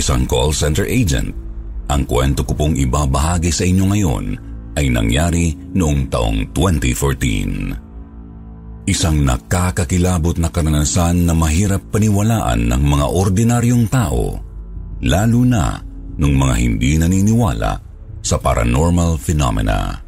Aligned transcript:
isang 0.00 0.24
call 0.24 0.56
center 0.56 0.88
agent. 0.88 1.36
Ang 1.92 2.08
kwento 2.08 2.48
ko 2.48 2.56
pong 2.56 2.80
ibabahagi 2.80 3.52
sa 3.52 3.68
inyo 3.68 3.84
ngayon 3.92 4.24
ay 4.80 4.88
nangyari 4.88 5.52
noong 5.76 6.08
taong 6.08 6.56
2014. 6.56 8.88
Isang 8.88 9.20
nakakakilabot 9.22 10.40
na 10.40 10.48
karanasan 10.48 11.28
na 11.28 11.36
mahirap 11.36 11.92
paniwalaan 11.92 12.72
ng 12.72 12.82
mga 12.82 13.06
ordinaryong 13.12 13.86
tao, 13.92 14.40
lalo 15.04 15.40
na 15.44 15.76
ng 16.16 16.32
mga 16.32 16.54
hindi 16.56 16.96
naniniwala 16.96 17.76
sa 18.24 18.40
paranormal 18.40 19.20
phenomena. 19.20 20.00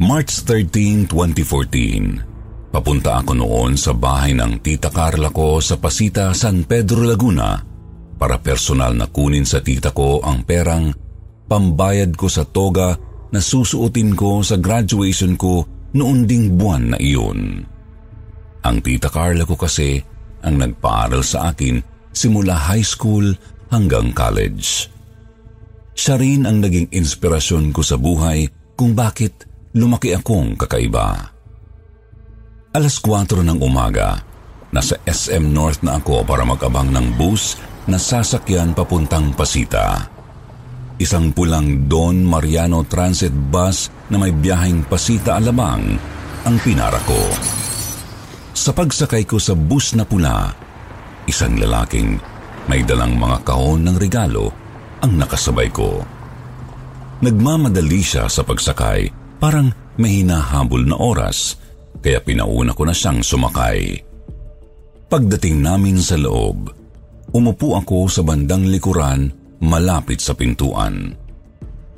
March 0.00 0.46
13, 0.46 1.10
2014. 1.10 2.70
Papunta 2.70 3.18
ako 3.18 3.34
noon 3.34 3.74
sa 3.74 3.90
bahay 3.90 4.30
ng 4.32 4.62
tita 4.62 4.94
Carla 4.94 5.34
ko 5.34 5.58
sa 5.58 5.74
Pasita, 5.76 6.30
San 6.38 6.62
Pedro, 6.64 7.02
Laguna 7.02 7.69
para 8.20 8.36
personal 8.36 8.92
na 8.92 9.08
kunin 9.08 9.48
sa 9.48 9.64
tita 9.64 9.96
ko 9.96 10.20
ang 10.20 10.44
perang 10.44 10.92
pambayad 11.48 12.12
ko 12.12 12.28
sa 12.28 12.44
toga 12.44 12.92
na 13.32 13.40
susuotin 13.40 14.12
ko 14.12 14.44
sa 14.44 14.60
graduation 14.60 15.40
ko 15.40 15.64
noon 15.96 16.28
ding 16.28 16.52
buwan 16.60 16.92
na 16.92 16.98
iyon. 17.00 17.64
Ang 18.60 18.76
tita 18.84 19.08
Carla 19.08 19.48
ko 19.48 19.56
kasi 19.56 19.96
ang 20.44 20.60
nagpaaral 20.60 21.24
sa 21.24 21.48
akin 21.48 21.80
simula 22.12 22.52
high 22.52 22.84
school 22.84 23.32
hanggang 23.72 24.12
college. 24.12 24.92
Siya 25.96 26.20
rin 26.20 26.44
ang 26.44 26.60
naging 26.60 26.92
inspirasyon 26.92 27.72
ko 27.72 27.80
sa 27.80 27.96
buhay 27.96 28.44
kung 28.76 28.92
bakit 28.92 29.48
lumaki 29.72 30.12
akong 30.12 30.60
kakaiba. 30.60 31.32
Alas 32.70 33.02
4 33.02 33.42
ng 33.42 33.58
umaga, 33.64 34.22
nasa 34.70 34.94
SM 35.02 35.50
North 35.50 35.82
na 35.82 35.98
ako 35.98 36.22
para 36.22 36.46
mag-abang 36.46 36.86
ng 36.92 37.18
bus 37.18 37.58
na 37.90 37.98
sasakyan 37.98 38.70
papuntang 38.70 39.34
Pasita. 39.34 40.06
Isang 41.02 41.34
pulang 41.34 41.90
Don 41.90 42.22
Mariano 42.22 42.86
Transit 42.86 43.34
Bus 43.34 43.90
na 44.14 44.22
may 44.22 44.30
biyaheng 44.30 44.86
Pasita-Alabang 44.86 45.84
ang 46.46 46.56
pinara 46.62 47.02
ko. 47.02 47.18
Sa 48.54 48.70
pagsakay 48.70 49.26
ko 49.26 49.42
sa 49.42 49.58
bus 49.58 49.98
na 49.98 50.06
pula, 50.06 50.54
isang 51.26 51.58
lalaking 51.58 52.22
may 52.70 52.86
dalang 52.86 53.18
mga 53.18 53.42
kahon 53.42 53.82
ng 53.82 53.96
regalo 53.98 54.54
ang 55.02 55.18
nakasabay 55.18 55.72
ko. 55.74 56.04
Nagmamadali 57.20 58.00
siya 58.00 58.30
sa 58.30 58.46
pagsakay, 58.46 59.10
parang 59.42 59.74
may 59.98 60.22
hinahabol 60.22 60.84
na 60.84 60.96
oras, 60.96 61.58
kaya 62.00 62.20
pinauna 62.22 62.72
ko 62.72 62.86
na 62.86 62.94
siyang 62.94 63.20
sumakay. 63.20 64.00
Pagdating 65.10 65.58
namin 65.60 65.98
sa 65.98 66.16
loob, 66.16 66.79
umupo 67.30 67.78
ako 67.78 68.10
sa 68.10 68.22
bandang 68.26 68.66
likuran 68.66 69.30
malapit 69.62 70.18
sa 70.18 70.34
pintuan. 70.34 71.14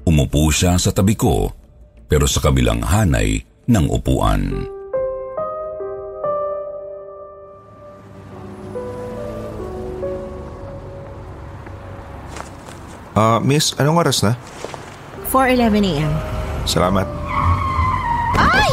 Umupo 0.03 0.51
siya 0.51 0.77
sa 0.77 0.91
tabi 0.91 1.15
ko, 1.15 1.49
pero 2.11 2.27
sa 2.27 2.43
kabilang 2.43 2.83
hanay 2.83 3.39
ng 3.71 3.87
upuan. 3.89 4.67
Ah, 13.13 13.39
miss, 13.45 13.77
anong 13.77 14.01
oras 14.01 14.25
na? 14.25 14.33
4.11 15.29 15.85
a.m. 15.85 16.13
Salamat. 16.65 17.05
Ay! 18.41 18.73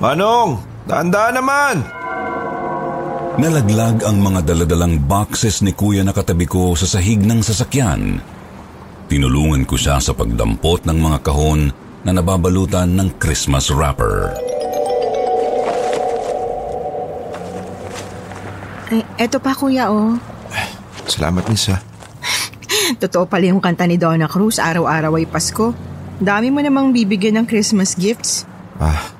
Manong! 0.00 0.64
Daan-daan 0.88 1.36
naman! 1.36 1.97
Nalaglag 3.38 4.02
ang 4.02 4.18
mga 4.18 4.50
daladalang 4.50 4.98
boxes 4.98 5.62
ni 5.62 5.70
kuya 5.70 6.02
na 6.02 6.10
katabi 6.10 6.42
ko 6.42 6.74
sa 6.74 6.90
sahig 6.90 7.22
ng 7.22 7.38
sasakyan. 7.38 8.18
Tinulungan 9.06 9.62
ko 9.62 9.78
siya 9.78 10.02
sa 10.02 10.10
pagdampot 10.10 10.82
ng 10.82 10.98
mga 10.98 11.18
kahon 11.22 11.70
na 12.02 12.10
nababalutan 12.10 12.98
ng 12.98 13.14
Christmas 13.22 13.70
wrapper. 13.70 14.34
Ay, 18.90 19.06
eto 19.22 19.38
pa 19.38 19.54
kuya 19.54 19.86
oh. 19.86 20.18
Salamat, 21.06 21.46
miss 21.46 21.70
ha. 21.70 21.78
Totoo 23.06 23.30
pala 23.30 23.54
yung 23.54 23.62
kanta 23.62 23.86
ni 23.86 24.02
Donna 24.02 24.26
Cruz, 24.26 24.58
araw-araw 24.58 25.14
ay 25.14 25.30
Pasko. 25.30 25.78
Dami 26.18 26.50
mo 26.50 26.58
namang 26.58 26.90
bibigyan 26.90 27.38
ng 27.38 27.46
Christmas 27.46 27.94
gifts. 27.94 28.42
Ah, 28.82 29.14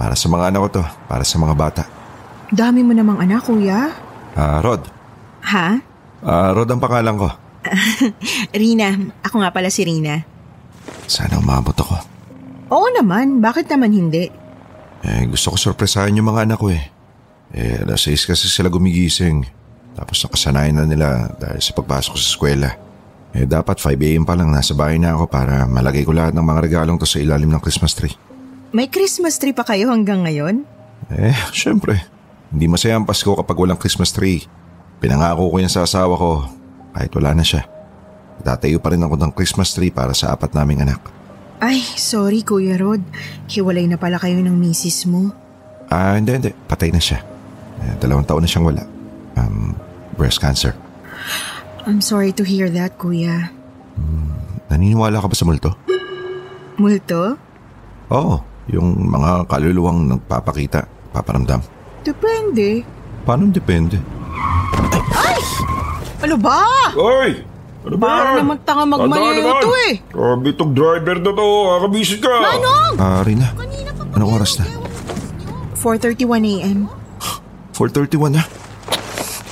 para 0.00 0.16
sa 0.16 0.32
mga 0.32 0.56
anak 0.56 0.60
ko 0.64 0.80
to. 0.80 0.84
Para 1.04 1.20
sa 1.20 1.36
mga 1.36 1.52
bata. 1.52 1.97
Dami 2.48 2.80
mo 2.80 2.96
namang 2.96 3.20
anak, 3.20 3.44
kuya. 3.44 3.92
Ah, 4.32 4.64
Rod. 4.64 4.88
Ha? 5.44 5.68
Ah, 6.24 6.50
Rod 6.56 6.68
ang 6.72 6.80
pangalan 6.80 7.16
ko. 7.20 7.28
Rina. 8.60 8.96
Ako 9.20 9.44
nga 9.44 9.52
pala 9.52 9.68
si 9.68 9.84
Rina. 9.84 10.24
Sana 11.04 11.36
umabot 11.36 11.76
ako. 11.76 11.96
Oo 12.72 12.88
naman, 12.96 13.40
bakit 13.44 13.68
naman 13.68 13.92
hindi? 13.92 14.28
Eh, 15.04 15.24
gusto 15.28 15.52
ko 15.52 15.56
sorpresahan 15.56 16.16
yung 16.16 16.32
mga 16.32 16.48
anak 16.48 16.58
ko 16.60 16.68
eh. 16.72 16.84
Eh, 17.52 17.80
alas 17.84 18.04
6 18.04 18.28
kasi 18.28 18.44
sila 18.48 18.68
gumigising. 18.68 19.44
Tapos 19.96 20.20
nakasanayan 20.20 20.84
na 20.84 20.84
nila 20.84 21.08
dahil 21.36 21.60
sa 21.60 21.72
pagpasok 21.72 22.14
sa 22.16 22.26
eskwela. 22.32 22.70
Eh, 23.36 23.44
dapat 23.44 23.76
5 23.76 23.92
a.m. 23.92 24.24
pa 24.24 24.36
lang 24.36 24.48
nasa 24.48 24.72
bahay 24.72 24.96
na 24.96 25.16
ako 25.16 25.28
para 25.28 25.68
malagay 25.68 26.04
ko 26.04 26.16
lahat 26.16 26.32
ng 26.32 26.44
mga 26.44 26.60
regalong 26.64 26.96
to 26.96 27.04
sa 27.04 27.20
ilalim 27.20 27.52
ng 27.52 27.60
Christmas 27.60 27.92
tree. 27.92 28.12
May 28.72 28.88
Christmas 28.88 29.40
tree 29.40 29.56
pa 29.56 29.64
kayo 29.64 29.88
hanggang 29.92 30.24
ngayon? 30.24 30.64
Eh, 31.12 31.36
syempre. 31.56 32.04
Hindi 32.48 32.66
masaya 32.66 32.96
ang 32.96 33.04
Pasko 33.04 33.28
kapag 33.36 33.58
walang 33.58 33.80
Christmas 33.80 34.12
tree. 34.12 34.44
Pinangako 34.98 35.52
ko 35.52 35.56
yan 35.60 35.70
sa 35.70 35.84
asawa 35.84 36.14
ko 36.16 36.48
kahit 36.96 37.12
wala 37.14 37.36
na 37.36 37.44
siya. 37.44 37.68
Tatayo 38.42 38.80
pa 38.80 38.94
rin 38.94 39.02
ako 39.02 39.14
ng 39.18 39.32
Christmas 39.34 39.74
tree 39.76 39.92
para 39.92 40.16
sa 40.16 40.32
apat 40.32 40.56
naming 40.56 40.80
anak. 40.82 41.02
Ay, 41.58 41.82
sorry 41.82 42.46
Kuya 42.46 42.78
Rod. 42.78 43.02
Hiwalay 43.50 43.90
na 43.90 43.98
pala 43.98 44.16
kayo 44.16 44.38
ng 44.38 44.54
misis 44.54 45.04
mo. 45.04 45.34
Ah, 45.90 46.14
hindi, 46.16 46.32
hindi. 46.38 46.50
Patay 46.54 46.94
na 46.94 47.02
siya. 47.02 47.20
Eh, 47.82 47.94
dalawang 47.98 48.26
taon 48.26 48.46
na 48.46 48.50
siyang 48.50 48.66
wala. 48.66 48.82
Um, 49.34 49.74
breast 50.14 50.38
cancer. 50.38 50.74
I'm 51.86 52.02
sorry 52.02 52.30
to 52.36 52.44
hear 52.46 52.70
that, 52.70 52.98
Kuya. 52.98 53.50
Naniniwala 54.68 55.18
ka 55.18 55.26
ba 55.32 55.36
sa 55.36 55.48
multo? 55.48 55.72
Multo? 56.78 57.34
Oo, 58.12 58.34
yung 58.70 59.08
mga 59.08 59.48
kaluluwang 59.48 60.06
nagpapakita, 60.06 60.84
paparamdam. 61.10 61.77
Depende. 62.02 62.82
Paano 63.22 63.48
depende? 63.48 63.98
Ano 66.18 66.34
ba? 66.34 66.66
Oy! 66.98 67.46
Ano 67.86 67.94
ba 67.94 68.06
Para 68.10 68.28
yan? 68.34 68.38
naman 68.42 68.56
tanga 68.66 68.84
magmaneho 68.84 69.50
to 69.62 69.70
eh. 69.86 69.94
Grabe 70.10 70.50
itong 70.50 70.74
driver 70.74 71.16
na 71.16 71.30
to. 71.30 71.46
Kakabisit 71.78 72.18
ka. 72.18 72.32
Manong! 72.32 72.94
Ah, 72.98 73.22
Rina. 73.22 73.54
Anong 74.12 74.32
oras 74.34 74.58
na? 74.58 74.66
4.31 75.78 76.26
a.m. 76.58 76.78
4.31 77.70 78.34
na. 78.34 78.42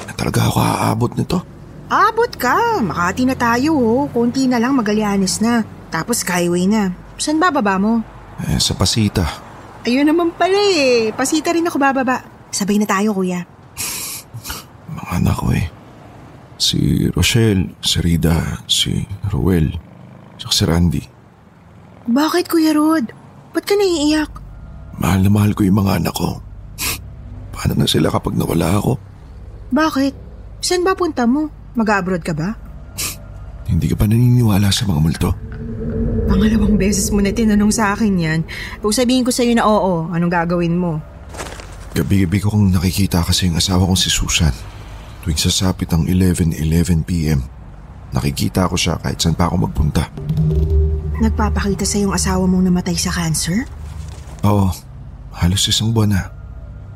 Na 0.05 0.13
talaga 0.19 0.51
ako 0.51 0.59
aabot 0.59 1.13
nito. 1.15 1.39
Abot 1.87 2.33
ka. 2.35 2.83
Makati 2.83 3.23
na 3.25 3.39
tayo 3.39 3.79
oh. 3.79 4.11
Konti 4.11 4.51
na 4.51 4.59
lang 4.59 4.75
Magallanes 4.75 5.39
na. 5.39 5.63
Tapos 5.89 6.27
Skyway 6.27 6.67
na. 6.67 6.91
Saan 7.17 7.39
bababa 7.39 7.79
mo? 7.79 8.03
Eh, 8.43 8.59
sa 8.59 8.75
pasita. 8.75 9.23
Ayun 9.87 10.03
naman 10.03 10.35
pala 10.35 10.59
eh. 10.59 11.15
Pasita 11.15 11.55
rin 11.55 11.65
ako 11.65 11.79
bababa. 11.79 12.27
Sabay 12.57 12.81
na 12.81 12.89
tayo 12.89 13.13
kuya. 13.13 13.45
Mga 14.97 15.13
anak 15.21 15.37
ko 15.37 15.53
eh. 15.53 15.69
Si 16.57 17.05
Rochelle, 17.13 17.77
si 17.85 18.01
Rida, 18.01 18.65
si 18.65 19.05
Roel, 19.29 19.77
saka 20.41 20.53
si 20.57 20.65
Randy. 20.65 21.03
Bakit 22.09 22.49
Kuya 22.49 22.73
Rod? 22.73 23.13
Ba't 23.53 23.69
ka 23.69 23.77
naiiyak? 23.77 24.33
Mahal 24.97 25.21
na 25.21 25.29
mahal 25.29 25.53
ko 25.53 25.69
yung 25.69 25.85
mga 25.85 26.01
anak 26.01 26.17
ko. 26.17 26.41
Paano 27.53 27.77
na 27.77 27.85
sila 27.85 28.09
kapag 28.09 28.33
nawala 28.41 28.81
ako? 28.81 28.97
Bakit? 29.77 30.15
Saan 30.65 30.81
ba 30.81 30.97
punta 30.97 31.29
mo? 31.29 31.53
Mag-abroad 31.77 32.25
ka 32.25 32.33
ba? 32.33 32.57
Hindi 33.69 33.93
ka 33.93 34.01
pa 34.01 34.09
naniniwala 34.09 34.73
sa 34.73 34.89
mga 34.89 35.01
multo? 35.05 35.31
Pangalawang 36.25 36.81
beses 36.81 37.13
mo 37.13 37.21
na 37.21 37.37
tinanong 37.37 37.75
sa 37.75 37.93
akin 37.93 38.17
yan. 38.17 38.41
Kung 38.81 38.97
sabihin 38.97 39.29
ko 39.29 39.35
sa'yo 39.35 39.53
na 39.53 39.69
oo, 39.69 40.09
anong 40.09 40.33
gagawin 40.33 40.73
mo? 40.73 41.05
Gabi-gabi 41.97 42.45
ko 42.45 42.53
kung 42.53 42.69
nakikita 42.69 43.25
kasi 43.25 43.49
yung 43.49 43.57
asawa 43.57 43.89
kong 43.89 43.97
si 43.97 44.13
Susan. 44.13 44.53
Tuwing 45.25 45.41
sasapit 45.41 45.89
ang 45.97 46.05
11.11pm, 46.05 47.41
nakikita 48.13 48.69
ko 48.69 48.77
siya 48.77 49.01
kahit 49.01 49.17
saan 49.17 49.33
pa 49.33 49.49
ako 49.49 49.65
magpunta. 49.65 50.05
Nagpapakita 51.25 51.89
sa 51.89 51.97
yung 51.97 52.13
asawa 52.13 52.45
mong 52.45 52.69
namatay 52.69 53.01
sa 53.01 53.09
cancer? 53.09 53.65
Oo, 54.45 54.69
halos 55.41 55.65
isang 55.65 55.89
buwan 55.97 56.13
na. 56.13 56.23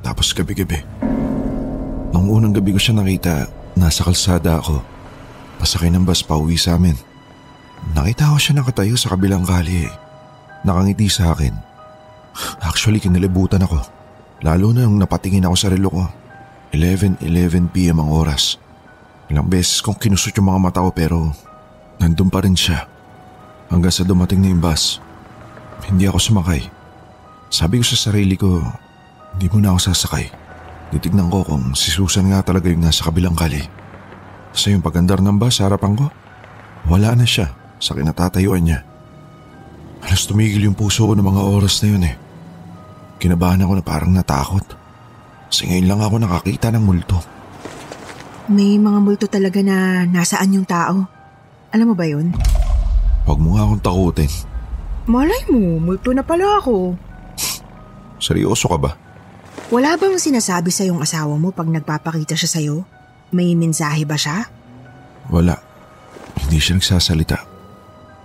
Tapos 0.05 0.37
gabi-gabi. 0.37 0.85
Nung 2.13 2.29
unang 2.29 2.53
gabi 2.53 2.77
ko 2.77 2.81
siya 2.81 3.01
nakita, 3.01 3.49
nasa 3.81 4.05
kalsada 4.05 4.61
ako. 4.61 4.85
Pasakay 5.57 5.89
ng 5.89 6.05
bus 6.05 6.21
pa 6.21 6.37
uwi 6.37 6.61
sa 6.61 6.77
amin. 6.77 7.01
Nakita 7.97 8.29
ko 8.29 8.37
siya 8.37 8.61
nakatayo 8.61 9.01
sa 9.01 9.17
kabilang 9.17 9.49
kali. 9.49 9.89
Nakangiti 10.61 11.09
sa 11.09 11.33
akin. 11.33 11.57
Actually, 12.61 13.01
kinalibutan 13.01 13.65
ako. 13.65 14.00
Lalo 14.41 14.73
na 14.73 14.89
nung 14.89 14.97
napatingin 14.97 15.45
ako 15.45 15.57
sa 15.57 15.69
relo 15.69 15.89
ko. 15.93 16.05
11.11pm 16.73 18.01
ang 18.01 18.09
oras. 18.09 18.57
Ilang 19.29 19.53
beses 19.53 19.85
kong 19.85 20.01
kinusot 20.01 20.33
yung 20.41 20.49
mga 20.49 20.61
mata 20.65 20.81
ko 20.81 20.91
pero 20.97 21.29
nandun 22.01 22.33
pa 22.33 22.41
rin 22.41 22.57
siya. 22.57 22.89
Hanggang 23.69 23.93
sa 23.93 24.03
dumating 24.03 24.41
na 24.41 24.49
yung 24.49 24.65
bus. 24.65 24.99
Hindi 25.85 26.09
ako 26.09 26.19
sumakay. 26.19 26.63
Sabi 27.53 27.83
ko 27.83 27.85
sa 27.85 27.99
sarili 27.99 28.35
ko, 28.35 28.65
hindi 29.37 29.47
mo 29.53 29.61
na 29.61 29.77
ako 29.77 29.93
sasakay. 29.93 30.27
Titignan 30.91 31.29
ko 31.31 31.45
kung 31.45 31.77
si 31.77 31.93
Susan 31.93 32.27
nga 32.33 32.43
talaga 32.43 32.73
yung 32.73 32.83
nasa 32.83 33.07
kabilang 33.07 33.37
kali. 33.37 33.61
Sa 34.57 34.73
yung 34.73 34.83
pagandar 34.83 35.23
ng 35.23 35.37
bus 35.37 35.61
sa 35.61 35.69
harapan 35.69 35.95
ko, 35.95 36.07
wala 36.89 37.13
na 37.15 37.29
siya 37.29 37.53
sa 37.79 37.93
kinatatayuan 37.93 38.65
niya. 38.65 38.81
Halos 40.01 40.25
tumigil 40.25 40.65
yung 40.65 40.75
puso 40.75 41.05
ko 41.05 41.13
ng 41.13 41.23
mga 41.29 41.43
oras 41.45 41.85
na 41.85 41.89
yun 41.93 42.05
eh. 42.09 42.17
Kinabahan 43.21 43.61
ako 43.61 43.73
na 43.77 43.85
parang 43.85 44.17
natakot. 44.17 44.65
Kasi 45.53 45.69
ngayon 45.69 45.87
lang 45.93 46.01
ako 46.01 46.15
nakakita 46.25 46.73
ng 46.73 46.81
multo. 46.81 47.21
May 48.49 48.81
mga 48.81 48.99
multo 49.05 49.27
talaga 49.29 49.61
na 49.61 50.09
nasaan 50.09 50.57
yung 50.57 50.65
tao. 50.65 51.05
Alam 51.71 51.93
mo 51.93 51.95
ba 51.95 52.09
yun? 52.09 52.33
Huwag 53.29 53.39
mo 53.39 53.55
nga 53.55 53.69
akong 53.69 53.85
takutin. 53.85 54.33
Malay 55.05 55.43
mo, 55.53 55.79
multo 55.79 56.11
na 56.17 56.25
pala 56.25 56.59
ako. 56.59 56.97
Seryoso 58.17 58.67
ka 58.73 58.79
ba? 58.81 58.91
Wala 59.71 59.95
bang 60.01 60.19
sinasabi 60.19 60.73
sa 60.73 60.83
yung 60.83 60.99
asawa 60.99 61.37
mo 61.39 61.53
pag 61.55 61.69
nagpapakita 61.71 62.35
siya 62.35 62.51
sa'yo? 62.51 62.77
May 63.31 63.55
mensahe 63.55 64.03
ba 64.03 64.19
siya? 64.19 64.51
Wala. 65.31 65.55
Hindi 66.41 66.59
siya 66.59 66.81
nagsasalita. 66.81 67.39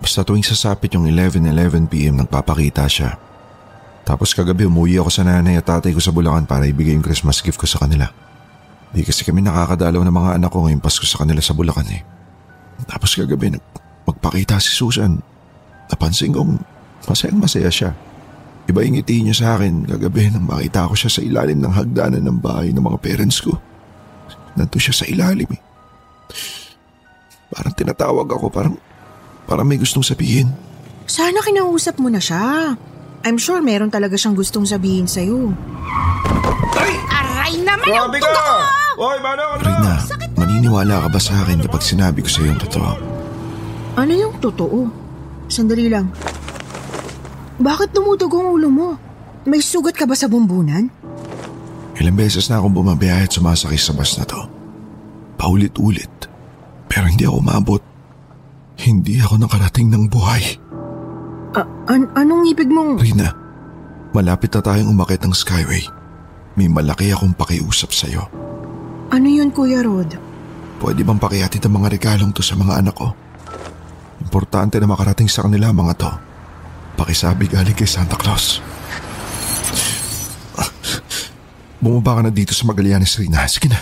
Basta 0.02 0.26
tuwing 0.26 0.46
sasapit 0.46 0.98
yung 0.98 1.06
11.11pm 1.06 2.26
nagpapakita 2.26 2.90
siya. 2.90 3.25
Tapos 4.06 4.38
kagabi 4.38 4.70
umuwi 4.70 5.02
ako 5.02 5.10
sa 5.10 5.26
nanay 5.26 5.58
at 5.58 5.66
tatay 5.66 5.90
ko 5.90 5.98
sa 5.98 6.14
Bulacan 6.14 6.46
para 6.46 6.70
ibigay 6.70 6.94
yung 6.94 7.02
Christmas 7.02 7.42
gift 7.42 7.58
ko 7.58 7.66
sa 7.66 7.82
kanila. 7.82 8.06
Di 8.94 9.02
kasi 9.02 9.26
kami 9.26 9.42
nakakadalaw 9.42 10.06
ng 10.06 10.14
mga 10.14 10.32
anak 10.38 10.50
ko 10.54 10.62
ngayong 10.64 10.80
Pasko 10.80 11.10
sa 11.10 11.26
kanila 11.26 11.42
sa 11.42 11.58
Bulacan 11.58 11.90
eh. 11.90 12.06
Tapos 12.86 13.18
kagabi 13.18 13.58
magpakita 14.06 14.62
si 14.62 14.78
Susan. 14.78 15.18
Napansin 15.90 16.32
kong 16.32 16.62
masayang 17.10 17.42
masaya 17.42 17.74
siya. 17.74 17.98
Iba 18.70 18.86
yung 18.86 18.98
ngiti 18.98 19.26
niya 19.26 19.36
sa 19.38 19.48
akin 19.58 19.90
kagabi 19.90 20.30
nang 20.30 20.46
makita 20.46 20.86
ko 20.86 20.94
siya 20.94 21.10
sa 21.10 21.22
ilalim 21.26 21.58
ng 21.62 21.74
hagdanan 21.74 22.22
ng 22.22 22.38
bahay 22.42 22.70
ng 22.74 22.82
mga 22.86 22.98
parents 23.02 23.42
ko. 23.42 23.58
Nandun 24.54 24.82
siya 24.82 24.96
sa 24.96 25.06
ilalim 25.10 25.50
eh. 25.50 25.62
Parang 27.50 27.74
tinatawag 27.74 28.26
ako, 28.30 28.54
parang, 28.54 28.76
parang 29.50 29.66
may 29.66 29.82
gustong 29.82 30.06
sabihin. 30.06 30.50
Sana 31.06 31.42
kinausap 31.46 32.02
mo 32.02 32.10
na 32.10 32.18
siya. 32.18 32.74
I'm 33.26 33.42
sure 33.42 33.58
meron 33.58 33.90
talaga 33.90 34.14
siyang 34.14 34.38
gustong 34.38 34.70
sabihin 34.70 35.10
sa'yo. 35.10 35.50
Aray 37.10 37.58
naman 37.58 37.90
ang 37.90 38.14
Grabe 38.14 38.22
ka! 38.22 38.46
Hoy, 39.02 39.18
mana 39.18 39.44
ka 39.50 39.56
na! 39.58 39.66
Rina, 39.66 39.94
maniniwala 40.38 40.96
ka 41.02 41.08
ba 41.10 41.18
sa 41.18 41.42
akin 41.42 41.58
kapag 41.66 41.82
sinabi 41.82 42.22
ko 42.22 42.30
sa 42.30 42.46
iyo 42.46 42.54
ang 42.54 42.62
totoo? 42.62 42.94
Ano 43.98 44.14
yung 44.14 44.38
totoo? 44.38 44.80
Sandali 45.50 45.90
lang. 45.90 46.14
Bakit 47.58 47.98
dumudugo 47.98 48.46
ang 48.46 48.50
ulo 48.62 48.70
mo? 48.70 48.90
May 49.50 49.58
sugat 49.58 49.98
ka 49.98 50.06
ba 50.06 50.14
sa 50.14 50.30
bumbunan? 50.30 50.86
Ilang 51.98 52.18
beses 52.22 52.46
na 52.54 52.62
akong 52.62 52.78
bumabiyahe 52.78 53.26
at 53.26 53.34
sumasakay 53.34 53.80
sa 53.82 53.98
bus 53.98 54.22
na 54.22 54.30
to. 54.30 54.38
Paulit-ulit. 55.42 56.30
Pero 56.86 57.10
hindi 57.10 57.26
ako 57.26 57.42
umabot. 57.42 57.82
Hindi 58.78 59.18
ako 59.18 59.42
nakarating 59.42 59.90
ng 59.90 60.14
buhay. 60.14 60.62
An- 61.86 62.10
anong 62.18 62.50
ibig 62.50 62.66
mong... 62.66 62.98
Rina, 62.98 63.30
malapit 64.10 64.50
na 64.58 64.62
tayong 64.66 64.90
umakit 64.90 65.22
ng 65.22 65.34
Skyway. 65.34 65.86
May 66.58 66.66
malaki 66.66 67.14
akong 67.14 67.38
pakiusap 67.38 67.94
sa'yo. 67.94 68.26
Ano 69.14 69.28
yun, 69.30 69.54
Kuya 69.54 69.86
Rod? 69.86 70.18
Pwede 70.82 71.06
bang 71.06 71.22
pakihatid 71.22 71.62
ang 71.68 71.78
mga 71.78 71.94
regalong 71.94 72.32
to 72.34 72.42
sa 72.42 72.58
mga 72.58 72.82
anak 72.82 72.96
ko? 72.98 73.14
Importante 74.18 74.82
na 74.82 74.90
makarating 74.90 75.30
sa 75.30 75.46
kanila 75.46 75.70
mga 75.70 75.94
to. 76.00 76.12
Pakisabi 76.96 77.52
galing 77.52 77.76
kay 77.78 77.86
Santa 77.86 78.18
Claus. 78.18 78.64
Bumaba 81.84 82.18
ka 82.18 82.22
na 82.26 82.32
dito 82.34 82.56
sa 82.56 82.66
Magallanes, 82.66 83.14
Rina. 83.22 83.46
Sige 83.46 83.70
na, 83.70 83.78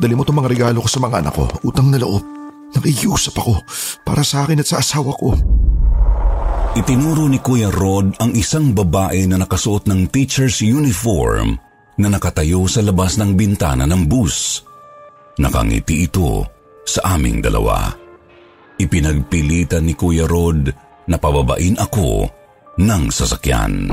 dali 0.00 0.16
mo 0.16 0.24
itong 0.24 0.40
mga 0.40 0.50
regalo 0.56 0.80
ko 0.80 0.88
sa 0.88 1.04
mga 1.04 1.20
anak 1.20 1.36
ko. 1.36 1.44
Utang 1.68 1.92
na 1.92 2.00
loob. 2.00 2.24
Nakikiusap 2.72 3.36
ako 3.36 3.60
para 4.08 4.24
sa 4.24 4.48
akin 4.48 4.64
at 4.64 4.68
sa 4.72 4.80
asawa 4.80 5.12
ko. 5.20 5.36
Itinuro 6.72 7.28
ni 7.28 7.36
Kuya 7.36 7.68
Rod 7.68 8.16
ang 8.16 8.32
isang 8.32 8.72
babae 8.72 9.28
na 9.28 9.36
nakasuot 9.36 9.84
ng 9.92 10.08
teacher's 10.08 10.64
uniform 10.64 11.60
na 12.00 12.08
nakatayo 12.08 12.64
sa 12.64 12.80
labas 12.80 13.20
ng 13.20 13.36
bintana 13.36 13.84
ng 13.84 14.08
bus. 14.08 14.64
Nakangiti 15.36 16.08
ito 16.08 16.48
sa 16.88 17.12
aming 17.12 17.44
dalawa. 17.44 17.92
Ipinagpilitan 18.80 19.84
ni 19.84 19.92
Kuya 19.92 20.24
Rod 20.24 20.72
na 21.12 21.20
pababain 21.20 21.76
ako 21.76 22.24
ng 22.80 23.02
sasakyan. 23.12 23.92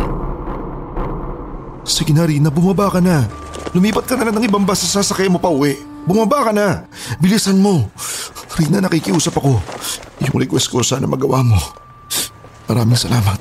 Sige 1.83 2.15
na, 2.15 2.23
Rina, 2.23 2.47
bumaba 2.47 2.87
ka 2.87 3.03
na. 3.03 3.27
Lumipat 3.75 4.07
ka 4.07 4.15
na 4.15 4.31
lang 4.31 4.39
ng 4.39 4.47
ibang 4.47 4.63
bus 4.63 4.87
sa 4.87 5.03
sasakyan 5.03 5.35
mo 5.35 5.43
pa 5.43 5.51
uwi. 5.51 5.75
Bumaba 6.07 6.47
ka 6.47 6.55
na. 6.55 6.87
Bilisan 7.19 7.59
mo. 7.59 7.91
Rina, 8.55 8.79
nakikiusap 8.79 9.35
ako. 9.35 9.59
Yung 10.23 10.39
request 10.39 10.71
ko 10.71 10.79
sana 10.79 11.11
magawa 11.11 11.43
mo. 11.43 11.88
Maraming 12.69 13.01
salamat. 13.01 13.39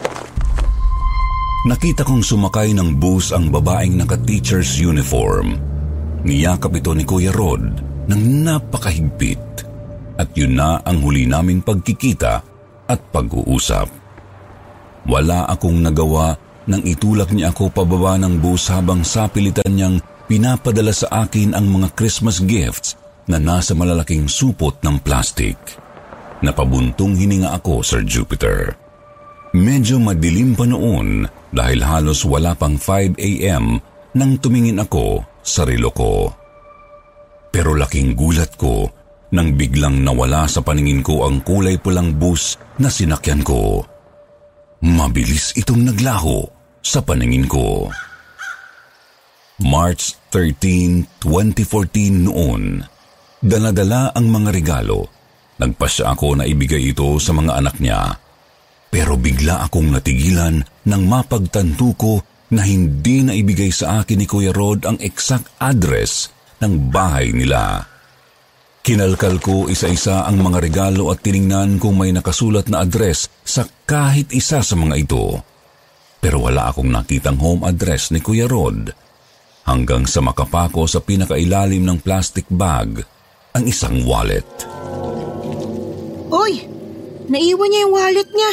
Nakita 1.69 2.01
kong 2.01 2.25
sumakay 2.25 2.73
ng 2.73 2.97
bus 2.97 3.37
ang 3.37 3.53
babaeng 3.53 4.01
naka-teacher's 4.01 4.81
uniform. 4.81 5.53
Niyakap 6.25 6.73
ito 6.81 6.97
ni 6.97 7.05
Kuya 7.05 7.29
Rod 7.29 7.61
ng 8.09 8.23
napakahigpit. 8.41 9.69
At 10.17 10.33
yun 10.33 10.57
na 10.57 10.81
ang 10.81 11.05
huli 11.05 11.29
naming 11.29 11.61
pagkikita 11.61 12.41
at 12.89 13.01
pag-uusap. 13.13 13.93
Wala 15.05 15.45
akong 15.45 15.77
nagawa 15.77 16.33
nang 16.65 16.81
itulak 16.89 17.29
niya 17.29 17.53
ako 17.53 17.69
pababa 17.69 18.17
ng 18.17 18.41
bus 18.41 18.73
habang 18.73 19.05
sapilitan 19.05 19.69
niyang 19.69 19.97
pinapadala 20.25 20.97
sa 20.97 21.29
akin 21.29 21.53
ang 21.53 21.69
mga 21.69 21.93
Christmas 21.93 22.41
gifts 22.41 22.97
na 23.29 23.37
nasa 23.37 23.77
malalaking 23.77 24.25
supot 24.25 24.73
ng 24.81 24.97
plastic. 25.05 25.61
Napabuntong 26.41 27.13
hininga 27.13 27.53
ako, 27.53 27.85
Sir 27.85 28.01
Jupiter. 28.09 28.88
Medyo 29.57 29.97
madilim 29.97 30.53
pa 30.53 30.69
noon 30.69 31.25
dahil 31.49 31.81
halos 31.81 32.21
wala 32.29 32.53
pang 32.53 32.77
5 32.77 33.17
a.m. 33.17 33.81
nang 34.13 34.37
tumingin 34.37 34.83
ako 34.85 35.25
sa 35.41 35.65
relo 35.65 35.89
ko. 35.93 36.29
Pero 37.49 37.73
laking 37.73 38.13
gulat 38.13 38.53
ko 38.61 38.85
nang 39.33 39.57
biglang 39.57 40.05
nawala 40.05 40.45
sa 40.45 40.61
paningin 40.61 41.01
ko 41.01 41.25
ang 41.25 41.41
kulay 41.41 41.81
pulang 41.81 42.17
bus 42.17 42.61
na 42.77 42.93
sinakyan 42.93 43.41
ko. 43.41 43.85
Mabilis 44.85 45.57
itong 45.57 45.81
naglaho 45.81 46.45
sa 46.85 47.01
paningin 47.01 47.49
ko. 47.49 47.89
March 49.65 50.15
13, 50.31 51.25
2014 51.25 52.29
noon. 52.31 52.85
Daladala 53.41 54.13
ang 54.13 54.29
mga 54.29 54.55
regalo. 54.55 55.09
Nagpasya 55.59 56.15
ako 56.15 56.39
na 56.39 56.45
ibigay 56.47 56.95
ito 56.95 57.19
sa 57.19 57.35
mga 57.35 57.59
anak 57.59 57.83
niya. 57.83 58.28
Pero 58.89 59.21
bigla 59.21 59.69
akong 59.69 59.93
natigilan 59.93 60.65
nang 60.89 61.05
mapagtanto 61.05 61.93
ko 61.97 62.15
na 62.49 62.65
hindi 62.65 63.21
na 63.21 63.37
ibigay 63.37 63.69
sa 63.69 64.01
akin 64.01 64.25
ni 64.25 64.27
Kuya 64.27 64.57
Rod 64.57 64.89
ang 64.89 64.97
exact 65.05 65.53
address 65.61 66.33
ng 66.65 66.89
bahay 66.89 67.31
nila. 67.37 67.85
Kinalkal 68.81 69.37
ko 69.45 69.69
isa-isa 69.69 70.25
ang 70.25 70.41
mga 70.41 70.65
regalo 70.65 71.13
at 71.13 71.21
tiningnan 71.21 71.77
kung 71.77 72.01
may 72.01 72.09
nakasulat 72.09 72.73
na 72.73 72.81
address 72.81 73.29
sa 73.45 73.69
kahit 73.85 74.33
isa 74.33 74.65
sa 74.65 74.75
mga 74.81 74.95
ito. 74.97 75.45
Pero 76.25 76.41
wala 76.41 76.73
akong 76.73 76.89
nakitang 76.89 77.37
home 77.37 77.69
address 77.69 78.09
ni 78.11 78.25
Kuya 78.25 78.49
Rod. 78.49 78.89
Hanggang 79.69 80.09
sa 80.09 80.25
makapako 80.25 80.89
sa 80.89 81.05
pinakailalim 81.05 81.85
ng 81.85 82.01
plastic 82.01 82.49
bag 82.49 83.05
ang 83.53 83.65
isang 83.69 84.01
wallet. 84.09 84.49
Uy! 86.33 86.65
Naiwan 87.29 87.69
niya 87.69 87.85
yung 87.85 87.93
wallet 87.93 88.31
niya. 88.33 88.53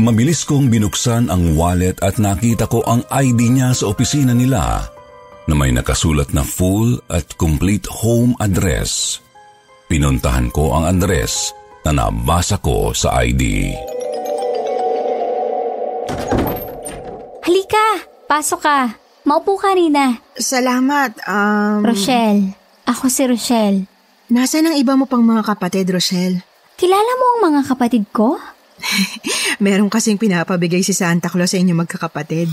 Mabilis 0.00 0.48
kong 0.48 0.72
binuksan 0.72 1.28
ang 1.28 1.60
wallet 1.60 2.00
at 2.00 2.16
nakita 2.16 2.64
ko 2.64 2.80
ang 2.88 3.04
ID 3.12 3.52
niya 3.52 3.76
sa 3.76 3.92
opisina 3.92 4.32
nila 4.32 4.88
na 5.44 5.52
may 5.52 5.76
nakasulat 5.76 6.32
na 6.32 6.40
full 6.40 6.96
at 7.12 7.28
complete 7.36 7.84
home 7.84 8.32
address. 8.40 9.20
Pinuntahan 9.92 10.48
ko 10.56 10.72
ang 10.72 10.88
address 10.88 11.52
na 11.84 11.92
nabasa 11.92 12.56
ko 12.64 12.96
sa 12.96 13.20
ID. 13.28 13.76
Halika, 17.44 18.08
pasok 18.24 18.60
ka. 18.64 18.96
Maupo 19.28 19.60
ka, 19.60 19.76
Rina. 19.76 20.16
Salamat, 20.32 21.12
um... 21.28 21.84
Rochelle. 21.84 22.56
Ako 22.88 23.12
si 23.12 23.28
Rochelle. 23.28 23.84
Nasaan 24.32 24.72
ang 24.72 24.76
iba 24.80 24.96
mo 24.96 25.04
pang 25.04 25.20
mga 25.20 25.44
kapatid, 25.44 25.92
Rochelle? 25.92 26.40
Kilala 26.80 27.12
mo 27.20 27.24
ang 27.36 27.52
mga 27.52 27.68
kapatid 27.68 28.08
ko? 28.16 28.40
Meron 29.64 29.92
kasing 29.92 30.16
pinapabigay 30.16 30.80
si 30.80 30.96
Santa 30.96 31.28
Claus 31.28 31.52
sa 31.52 31.58
inyo 31.60 31.74
magkakapatid. 31.76 32.50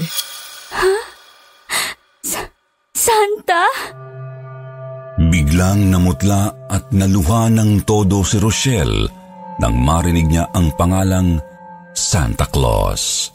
Santa? 2.97 3.63
Biglang 5.17 5.89
namutla 5.89 6.69
at 6.69 6.91
naluha 6.91 7.49
ng 7.49 7.87
todo 7.87 8.21
si 8.21 8.37
Rochelle 8.37 9.07
nang 9.57 9.73
marinig 9.79 10.29
niya 10.29 10.51
ang 10.53 10.75
pangalang 10.77 11.41
Santa 11.95 12.45
Claus. 12.45 13.33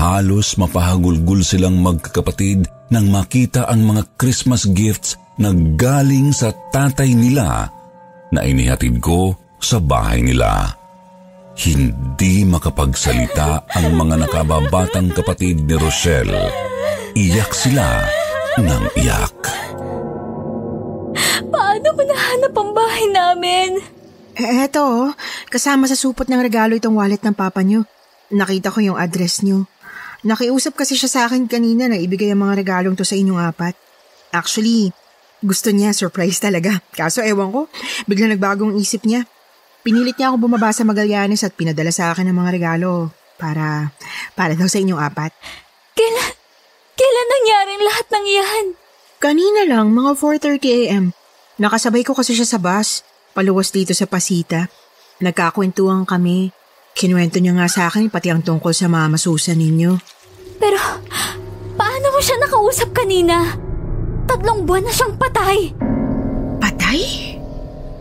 Halos 0.00 0.56
mapahagulgul 0.56 1.44
silang 1.44 1.78
magkakapatid 1.84 2.66
nang 2.88 3.12
makita 3.12 3.68
ang 3.68 3.84
mga 3.84 4.16
Christmas 4.16 4.64
gifts 4.64 5.20
na 5.36 5.52
galing 5.54 6.32
sa 6.32 6.50
tatay 6.72 7.12
nila 7.12 7.68
na 8.32 8.40
inihatid 8.42 8.98
ko 8.98 9.36
sa 9.60 9.76
bahay 9.78 10.24
nila. 10.24 10.79
Hindi 11.60 12.48
makapagsalita 12.48 13.68
ang 13.76 13.92
mga 13.92 14.24
nakababatang 14.24 15.12
kapatid 15.12 15.68
ni 15.68 15.76
Rochelle. 15.76 16.48
Iyak 17.12 17.52
sila 17.52 18.00
ng 18.56 18.84
iyak. 18.96 19.36
Paano 21.52 21.86
mo 21.92 22.00
nahanap 22.00 22.56
ang 22.56 22.70
bahay 22.72 23.06
namin? 23.12 23.70
Eh, 24.40 24.64
eto, 24.64 24.80
oh. 24.80 25.08
kasama 25.52 25.84
sa 25.84 26.00
supot 26.00 26.24
ng 26.32 26.40
regalo 26.40 26.80
itong 26.80 26.96
wallet 26.96 27.20
ng 27.20 27.36
papa 27.36 27.60
nyo. 27.60 27.84
Nakita 28.32 28.72
ko 28.72 28.80
yung 28.80 28.96
address 28.96 29.44
nyo. 29.44 29.68
Nakiusap 30.24 30.80
kasi 30.80 30.96
siya 30.96 31.12
sa 31.12 31.20
akin 31.28 31.44
kanina 31.44 31.92
na 31.92 32.00
ibigay 32.00 32.32
ang 32.32 32.40
mga 32.40 32.56
regalong 32.56 32.96
to 32.96 33.04
sa 33.04 33.20
inyong 33.20 33.36
apat. 33.36 33.76
Actually, 34.32 34.96
gusto 35.44 35.68
niya, 35.76 35.92
surprise 35.92 36.40
talaga. 36.40 36.80
Kaso 36.96 37.20
ewan 37.20 37.52
ko, 37.52 37.68
bigla 38.08 38.32
nagbagong 38.32 38.80
isip 38.80 39.04
niya. 39.04 39.28
Pinilit 39.80 40.16
niya 40.20 40.28
ako 40.32 40.44
bumaba 40.44 40.76
sa 40.76 40.84
Magallanes 40.84 41.40
at 41.40 41.56
pinadala 41.56 41.88
sa 41.88 42.12
akin 42.12 42.28
ang 42.28 42.36
mga 42.36 42.52
regalo 42.52 43.08
para, 43.40 43.96
para 44.36 44.52
daw 44.52 44.68
sa 44.68 44.76
inyong 44.76 45.00
apat. 45.00 45.32
Kailan, 45.96 46.30
kailan 46.92 47.28
nangyaring 47.32 47.82
lahat 47.84 48.06
ng 48.12 48.24
iyan? 48.28 48.66
Kanina 49.20 49.60
lang, 49.64 49.92
mga 49.96 50.16
4.30 50.16 50.84
a.m. 50.84 51.04
Nakasabay 51.60 52.04
ko 52.04 52.12
kasi 52.12 52.36
siya 52.36 52.48
sa 52.48 52.60
bus, 52.60 53.04
paluwas 53.32 53.72
dito 53.72 53.96
sa 53.96 54.04
Pasita. 54.04 54.68
Nagkakwentuhan 55.20 56.08
kami. 56.08 56.52
Kinuwento 56.96 57.40
niya 57.40 57.56
nga 57.56 57.68
sa 57.68 57.88
akin 57.88 58.08
pati 58.08 58.32
ang 58.32 58.40
tungkol 58.40 58.72
sa 58.72 58.88
mama 58.88 59.20
Susan 59.20 59.60
ninyo. 59.60 59.92
Pero, 60.56 60.80
paano 61.76 62.06
mo 62.12 62.20
siya 62.20 62.36
nakausap 62.40 62.92
kanina? 62.92 63.56
Tatlong 64.24 64.64
buwan 64.64 64.84
na 64.88 64.92
siyang 64.92 65.16
patay. 65.16 65.72
Patay? 66.60 67.29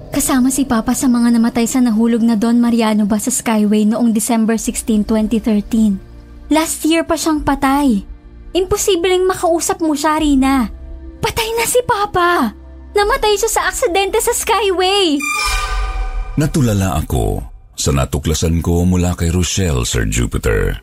Kasama 0.10 0.50
si 0.50 0.66
Papa 0.66 0.98
sa 0.98 1.06
mga 1.06 1.38
namatay 1.38 1.70
sa 1.70 1.86
nahulog 1.86 2.26
na 2.26 2.34
Don 2.34 2.58
Mariano 2.58 3.06
ba 3.06 3.22
sa 3.22 3.30
Skyway 3.30 3.86
noong 3.86 4.10
December 4.10 4.58
16, 4.58 5.06
2013. 5.06 6.50
Last 6.50 6.82
year 6.90 7.06
pa 7.06 7.14
siyang 7.14 7.46
patay. 7.46 8.02
Imposibleng 8.58 9.30
makausap 9.30 9.78
mo 9.86 9.94
siya, 9.94 10.18
Rina. 10.18 10.66
Patay 11.22 11.50
na 11.54 11.66
si 11.70 11.78
Papa. 11.86 12.58
Namatay 12.98 13.38
siya 13.38 13.52
sa 13.54 13.62
aksidente 13.70 14.18
sa 14.18 14.34
Skyway. 14.34 15.22
Natulala 16.42 16.98
ako 17.06 17.46
sa 17.78 17.94
natuklasan 17.94 18.66
ko 18.66 18.90
mula 18.90 19.14
kay 19.14 19.30
Rochelle, 19.30 19.86
Sir 19.86 20.10
Jupiter. 20.10 20.82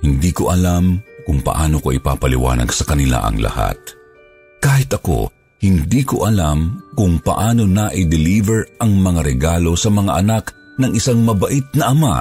Hindi 0.00 0.32
ko 0.32 0.48
alam 0.48 0.96
kung 1.28 1.44
paano 1.44 1.76
ko 1.76 1.92
ipapaliwanag 1.92 2.72
sa 2.72 2.88
kanila 2.88 3.20
ang 3.28 3.36
lahat. 3.36 3.76
Kahit 4.64 4.88
ako, 4.96 5.28
hindi 5.64 6.04
ko 6.04 6.28
alam 6.28 6.92
kung 6.92 7.24
paano 7.24 7.64
na 7.64 7.88
i-deliver 7.88 8.76
ang 8.84 9.00
mga 9.00 9.24
regalo 9.24 9.72
sa 9.80 9.88
mga 9.88 10.20
anak 10.20 10.52
ng 10.76 10.92
isang 10.92 11.24
mabait 11.24 11.64
na 11.72 11.88
ama 11.88 12.16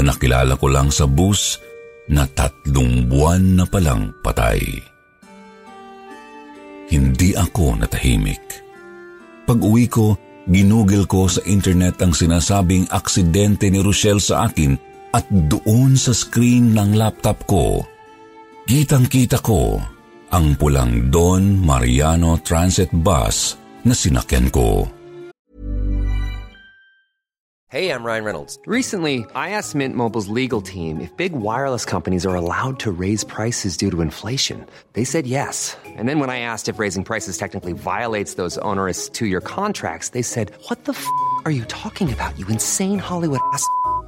nakilala 0.00 0.56
ko 0.56 0.72
lang 0.72 0.88
sa 0.88 1.04
bus 1.04 1.60
na 2.08 2.24
tatlong 2.24 3.04
buwan 3.12 3.60
na 3.60 3.64
palang 3.68 4.08
patay. 4.24 4.62
Hindi 6.88 7.36
ako 7.36 7.82
natahimik. 7.82 8.44
Pag 9.44 9.58
uwi 9.60 9.90
ko, 9.90 10.16
ginugel 10.48 11.04
ko 11.04 11.28
sa 11.28 11.44
internet 11.44 12.00
ang 12.00 12.16
sinasabing 12.16 12.88
aksidente 12.88 13.68
ni 13.68 13.84
Rochelle 13.84 14.22
sa 14.22 14.48
akin 14.48 14.78
at 15.12 15.28
doon 15.28 15.98
sa 15.98 16.16
screen 16.16 16.72
ng 16.72 16.96
laptop 16.96 17.44
ko, 17.44 17.84
kitang-kita 18.64 19.42
ko 19.44 19.82
ang 20.32 20.58
pulang 20.58 21.10
Don 21.10 21.62
Mariano 21.62 22.38
Transit 22.42 22.90
Bus 22.90 23.54
na 23.86 23.94
sinakyan 23.94 24.50
ko. 24.50 24.90
Hey, 27.66 27.90
I'm 27.90 28.06
Ryan 28.06 28.24
Reynolds. 28.24 28.58
Recently, 28.64 29.26
I 29.34 29.50
asked 29.50 29.74
Mint 29.74 29.96
Mobile's 29.98 30.28
legal 30.28 30.62
team 30.62 31.00
if 31.00 31.10
big 31.16 31.34
wireless 31.34 31.84
companies 31.84 32.24
are 32.24 32.34
allowed 32.34 32.78
to 32.86 32.92
raise 32.94 33.24
prices 33.26 33.76
due 33.76 33.90
to 33.90 34.00
inflation. 34.00 34.64
They 34.94 35.02
said 35.02 35.26
yes. 35.26 35.76
And 35.84 36.08
then 36.08 36.20
when 36.20 36.30
I 36.30 36.46
asked 36.46 36.70
if 36.70 36.78
raising 36.78 37.02
prices 37.02 37.36
technically 37.36 37.74
violates 37.74 38.34
those 38.34 38.56
onerous 38.58 39.10
two 39.10 39.26
year 39.26 39.42
contracts, 39.42 40.10
they 40.10 40.22
said, 40.22 40.54
What 40.70 40.86
the 40.86 40.94
f 40.94 41.04
are 41.44 41.50
you 41.50 41.66
talking 41.66 42.12
about, 42.12 42.38
you 42.38 42.46
insane 42.46 43.02
Hollywood 43.02 43.40
ass? 43.52 43.66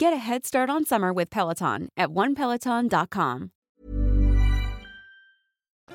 Get 0.00 0.16
a 0.16 0.22
head 0.24 0.48
start 0.48 0.72
on 0.72 0.88
summer 0.88 1.12
with 1.12 1.28
Peloton 1.28 1.92
at 1.92 2.08
onepeloton.com. 2.08 3.52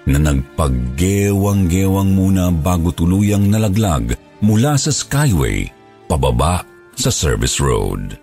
na 0.06 0.22
nagpaggewang-gewang 0.22 2.14
muna 2.14 2.54
bago 2.54 2.94
tuluyang 2.94 3.50
nalaglag 3.50 4.14
mula 4.46 4.78
sa 4.78 4.94
Skyway 4.94 5.66
pababa 6.06 6.62
sa 6.94 7.10
Service 7.10 7.58
Road. 7.58 8.14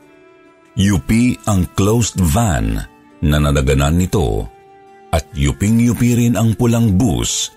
UP 0.79 1.11
ang 1.51 1.67
closed 1.75 2.23
van 2.31 2.79
na 3.19 3.37
nadaganan 3.43 3.99
nito 3.99 4.47
at 5.11 5.27
yuping-yupi 5.35 6.15
rin 6.15 6.39
ang 6.39 6.55
pulang 6.55 6.95
bus 6.95 7.51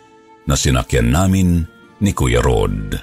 na 0.50 0.58
sinakyan 0.58 1.14
namin 1.14 1.62
ni 2.02 2.10
Kuya 2.10 2.42
Rod. 2.42 2.98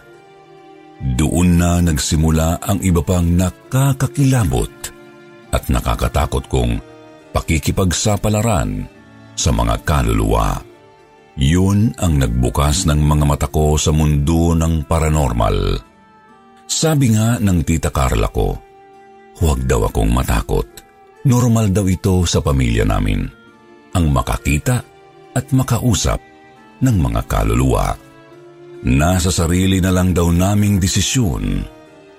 Doon 1.14 1.62
na 1.62 1.78
nagsimula 1.78 2.58
ang 2.58 2.82
iba 2.82 3.06
pang 3.06 3.30
nakakakilabot 3.30 4.91
at 5.52 5.68
nakakatakot 5.68 6.48
kong 6.48 6.80
pakikipagsapalaran 7.36 8.88
sa 9.36 9.50
mga 9.52 9.84
kaluluwa. 9.84 10.60
Yun 11.36 11.96
ang 11.96 12.20
nagbukas 12.20 12.84
ng 12.88 13.00
mga 13.00 13.24
mata 13.24 13.48
ko 13.48 13.80
sa 13.80 13.88
mundo 13.88 14.52
ng 14.52 14.84
paranormal. 14.84 15.80
Sabi 16.68 17.16
nga 17.16 17.40
ng 17.40 17.58
tita 17.64 17.88
Carla 17.88 18.28
ko, 18.28 18.52
huwag 19.40 19.64
daw 19.64 19.88
akong 19.88 20.12
matakot. 20.12 20.68
Normal 21.24 21.72
daw 21.72 21.86
ito 21.88 22.26
sa 22.28 22.42
pamilya 22.44 22.84
namin. 22.84 23.24
Ang 23.96 24.06
makakita 24.12 24.76
at 25.32 25.46
makausap 25.54 26.20
ng 26.82 26.96
mga 26.98 27.22
kaluluwa. 27.30 27.96
Nasa 28.82 29.30
sarili 29.30 29.78
na 29.78 29.94
lang 29.94 30.10
daw 30.10 30.28
naming 30.28 30.82
desisyon 30.82 31.62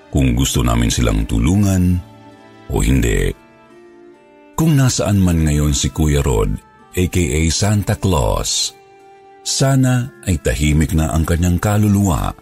kung 0.08 0.32
gusto 0.32 0.64
namin 0.64 0.88
silang 0.88 1.28
tulungan 1.28 2.13
o 2.74 2.82
hindi. 2.82 3.30
Kung 4.58 4.74
nasaan 4.74 5.22
man 5.22 5.46
ngayon 5.46 5.74
si 5.78 5.94
Kuya 5.94 6.26
Rod, 6.26 6.58
aka 6.94 7.40
Santa 7.54 7.96
Claus, 7.98 8.74
sana 9.46 10.24
ay 10.26 10.42
tahimik 10.42 10.98
na 10.98 11.14
ang 11.14 11.26
kanyang 11.26 11.62
kaluluwa, 11.62 12.34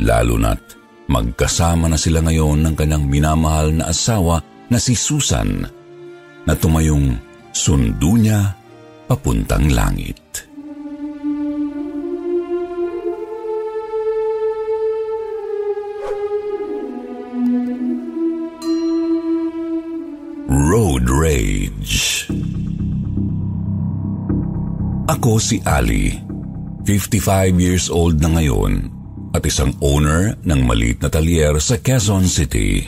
lalo 0.00 0.36
na't 0.40 0.80
magkasama 1.12 1.92
na 1.92 1.98
sila 2.00 2.24
ngayon 2.24 2.64
ng 2.64 2.74
kanyang 2.78 3.04
minamahal 3.04 3.68
na 3.74 3.92
asawa 3.92 4.40
na 4.72 4.78
si 4.80 4.96
Susan 4.96 5.68
na 6.48 6.52
tumayong 6.56 7.16
sundo 7.52 8.16
niya 8.16 8.56
papuntang 9.04 9.68
langit. 9.68 10.48
Ako 25.22 25.38
si 25.38 25.62
Ali, 25.62 26.18
55 26.82 27.54
years 27.54 27.86
old 27.94 28.18
na 28.18 28.34
ngayon 28.34 28.90
at 29.30 29.46
isang 29.46 29.70
owner 29.78 30.34
ng 30.42 30.66
maliit 30.66 30.98
na 30.98 31.06
talyer 31.14 31.62
sa 31.62 31.78
Quezon 31.78 32.26
City. 32.26 32.82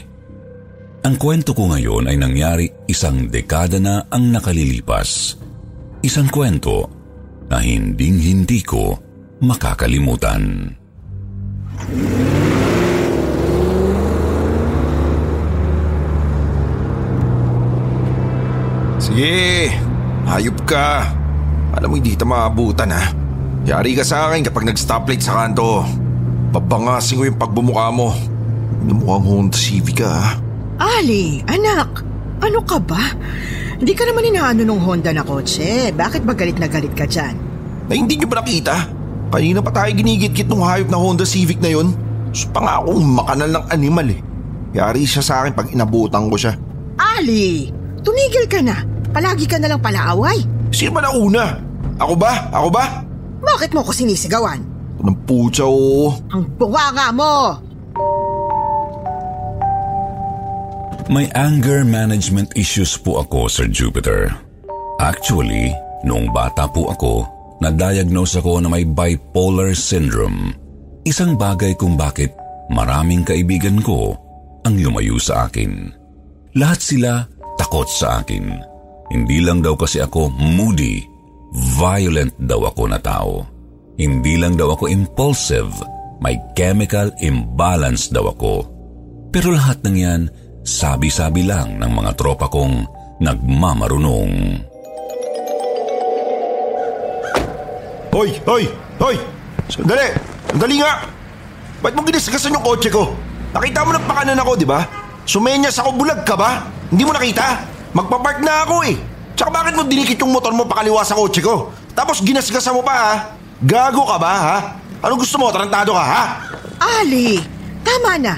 Ang 1.06 1.14
kwento 1.14 1.54
ko 1.54 1.70
ngayon 1.70 2.10
ay 2.10 2.18
nangyari 2.18 2.66
isang 2.90 3.30
dekada 3.30 3.78
na 3.78 4.10
ang 4.10 4.34
nakalilipas. 4.34 5.38
Isang 6.02 6.26
kwento 6.26 6.90
na 7.46 7.62
hinding-hindi 7.62 8.66
ko 8.66 8.98
makakalimutan. 9.38 10.74
Sige, 18.98 19.70
hayop 20.26 20.58
ka. 20.66 21.22
Alam 21.74 21.90
mo 21.90 21.94
hindi 21.98 22.14
kita 22.14 22.22
maabutan 22.22 22.94
ha. 22.94 23.10
Yari 23.66 23.98
ka 23.98 24.04
sa 24.06 24.30
akin 24.30 24.46
kapag 24.46 24.70
nag-stoplight 24.70 25.22
sa 25.24 25.42
kanto. 25.42 25.82
Babangasin 26.54 27.18
ko 27.18 27.22
yung 27.26 27.40
pagbumuka 27.40 27.90
mo. 27.90 28.14
Hindi 28.78 28.92
mukhang 28.94 29.26
Honda 29.26 29.58
Civic 29.58 29.98
ka 29.98 30.06
ha. 30.06 30.30
Ali, 30.78 31.42
anak, 31.50 32.02
ano 32.38 32.62
ka 32.62 32.78
ba? 32.78 33.14
Hindi 33.74 33.90
ka 33.90 34.06
naman 34.06 34.30
inaano 34.30 34.62
nung 34.62 34.82
Honda 34.82 35.10
na 35.10 35.26
kotse. 35.26 35.90
Bakit 35.90 36.22
ba 36.22 36.36
galit 36.38 36.62
na 36.62 36.70
galit 36.70 36.94
ka 36.94 37.10
dyan? 37.10 37.34
Na 37.90 37.92
hindi 37.98 38.14
niyo 38.14 38.30
ba 38.30 38.38
nakita? 38.38 38.86
Kanina 39.34 39.58
pa 39.58 39.74
tayo 39.74 39.90
ginigit-git 39.98 40.46
ng 40.46 40.62
hayop 40.62 40.88
na 40.94 40.98
Honda 41.00 41.26
Civic 41.26 41.58
na 41.58 41.74
yun. 41.74 41.90
Gusto 42.30 42.54
pa 42.54 42.62
nga 42.62 42.74
akong 42.78 43.02
makanal 43.02 43.50
ng 43.50 43.64
animal 43.74 44.06
eh. 44.14 44.20
Yari 44.78 45.02
siya 45.02 45.22
sa 45.26 45.34
akin 45.42 45.58
pag 45.58 45.74
inabutan 45.74 46.30
ko 46.30 46.38
siya. 46.38 46.54
Ali, 46.98 47.74
tumigil 48.06 48.46
ka 48.46 48.62
na. 48.62 48.78
Palagi 49.10 49.46
ka 49.50 49.58
na 49.58 49.74
lang 49.74 49.82
palaaway. 49.82 50.53
Sino 50.74 50.90
ba 50.90 51.06
nauna? 51.06 51.54
Ako 52.02 52.14
ba? 52.18 52.50
Ako 52.50 52.68
ba? 52.74 53.06
Bakit 53.46 53.70
mo 53.70 53.86
ko 53.86 53.94
sinisigawan? 53.94 54.58
Anong 54.98 55.18
putya 55.22 55.62
oo. 55.62 56.10
Ang 56.34 56.42
bunganga 56.58 57.14
mo! 57.14 57.54
May 61.06 61.30
anger 61.36 61.86
management 61.86 62.56
issues 62.58 62.98
po 62.98 63.22
ako, 63.22 63.46
Sir 63.46 63.70
Jupiter. 63.70 64.32
Actually, 64.98 65.70
noong 66.02 66.32
bata 66.34 66.66
po 66.66 66.90
ako, 66.90 67.28
na-diagnose 67.62 68.40
ako 68.42 68.58
na 68.64 68.72
may 68.72 68.82
bipolar 68.82 69.76
syndrome. 69.76 70.56
Isang 71.04 71.36
bagay 71.38 71.76
kung 71.78 71.94
bakit 71.94 72.34
maraming 72.72 73.22
kaibigan 73.22 73.78
ko 73.84 74.16
ang 74.64 74.74
lumayo 74.80 75.20
sa 75.20 75.46
akin. 75.46 75.92
Lahat 76.56 76.80
sila 76.80 77.28
takot 77.60 77.86
sa 77.86 78.24
akin. 78.24 78.73
Hindi 79.14 79.38
lang 79.38 79.62
daw 79.62 79.78
kasi 79.78 80.02
ako 80.02 80.26
moody, 80.34 81.06
violent 81.78 82.34
daw 82.34 82.66
ako 82.66 82.90
na 82.90 82.98
tao. 82.98 83.46
Hindi 83.94 84.34
lang 84.34 84.58
daw 84.58 84.74
ako 84.74 84.90
impulsive, 84.90 85.70
may 86.18 86.34
chemical 86.58 87.14
imbalance 87.22 88.10
daw 88.10 88.34
ako. 88.34 88.66
Pero 89.30 89.54
lahat 89.54 89.86
ng 89.86 89.96
yan, 90.02 90.22
sabi-sabi 90.66 91.46
lang 91.46 91.78
ng 91.78 91.92
mga 91.94 92.10
tropa 92.18 92.50
kong 92.50 92.90
nagmamarunong. 93.22 94.34
Hoy! 98.10 98.34
Hoy! 98.50 98.66
Hoy! 98.98 99.16
Sandali! 99.70 100.10
Sandali 100.50 100.82
nga! 100.82 101.06
Ba't 101.78 101.94
mo 101.94 102.02
ginisgasan 102.02 102.50
yung 102.50 102.66
kotse 102.66 102.90
ko? 102.90 103.14
Nakita 103.54 103.86
mo 103.86 103.94
ng 103.94 104.06
pakanan 104.10 104.42
ako, 104.42 104.58
di 104.58 104.66
ba? 104.66 104.82
Sumenyas 105.22 105.78
ako, 105.78 106.02
bulag 106.02 106.26
ka 106.26 106.34
ba? 106.34 106.66
Hindi 106.90 107.06
mo 107.06 107.14
nakita? 107.14 107.73
Magpapark 107.94 108.42
na 108.42 108.66
ako 108.66 108.76
eh. 108.90 108.98
Tsaka 109.38 109.50
bakit 109.54 109.74
mo 109.78 109.86
dinikit 109.86 110.18
yung 110.18 110.34
motor 110.34 110.50
mo 110.50 110.66
pakaliwa 110.66 111.06
sa 111.06 111.14
kotse 111.14 111.38
ko? 111.38 111.70
Tapos 111.94 112.18
ginasgasan 112.18 112.74
mo 112.74 112.82
pa 112.82 112.94
ha? 112.94 113.14
Gago 113.62 114.02
ka 114.02 114.16
ba 114.18 114.32
ha? 114.34 114.56
Anong 114.98 115.22
gusto 115.22 115.38
mo? 115.38 115.54
Tarantado 115.54 115.94
ka 115.94 116.02
ha? 116.02 116.22
Ali, 116.82 117.38
tama 117.86 118.18
na. 118.18 118.34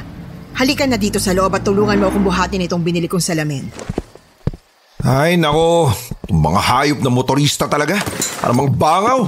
Halika 0.57 0.85
na 0.85 1.01
dito 1.01 1.17
sa 1.17 1.33
loob 1.33 1.57
at 1.57 1.65
tulungan 1.65 1.97
mo 1.97 2.13
akong 2.13 2.25
buhatin 2.25 2.65
itong 2.69 2.85
binili 2.85 3.09
kong 3.09 3.25
salamin. 3.25 3.65
Ay 5.01 5.41
nako, 5.41 5.89
mga 6.29 6.61
hayop 6.61 6.99
na 7.01 7.09
motorista 7.13 7.65
talaga. 7.65 7.97
Mga 8.45 8.73
bangaw. 8.77 9.21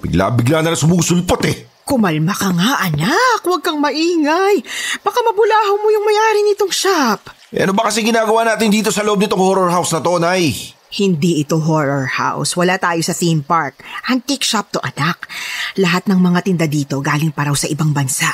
Bigla-bigla 0.00 0.64
na 0.64 0.72
lang 0.72 0.80
sumusulpot 0.80 1.44
eh. 1.48 1.56
Kumalma 1.84 2.32
ka 2.32 2.52
nga, 2.56 2.88
anak. 2.88 3.44
Huwag 3.44 3.60
kang 3.60 3.80
maingay. 3.80 4.64
Baka 5.04 5.18
mabulahaw 5.20 5.76
mo 5.76 5.88
yung 5.92 6.04
mayari 6.08 6.40
nitong 6.48 6.72
shop. 6.72 7.20
Eh, 7.54 7.62
ano 7.62 7.70
ba 7.70 7.86
kasi 7.86 8.02
ginagawa 8.02 8.42
natin 8.42 8.66
dito 8.66 8.90
sa 8.90 9.06
loob 9.06 9.22
nitong 9.22 9.38
horror 9.38 9.70
house 9.70 9.94
na 9.94 10.02
to, 10.02 10.18
Nay? 10.18 10.74
Hindi 10.90 11.38
ito 11.38 11.62
horror 11.62 12.10
house. 12.18 12.58
Wala 12.58 12.82
tayo 12.82 12.98
sa 13.06 13.14
theme 13.14 13.46
park. 13.46 13.78
Antique 14.10 14.42
shop 14.42 14.74
to, 14.74 14.82
anak. 14.82 15.30
Lahat 15.78 16.02
ng 16.10 16.18
mga 16.18 16.50
tinda 16.50 16.66
dito 16.66 16.98
galing 16.98 17.30
pa 17.30 17.46
raw 17.46 17.54
sa 17.54 17.70
ibang 17.70 17.94
bansa. 17.94 18.26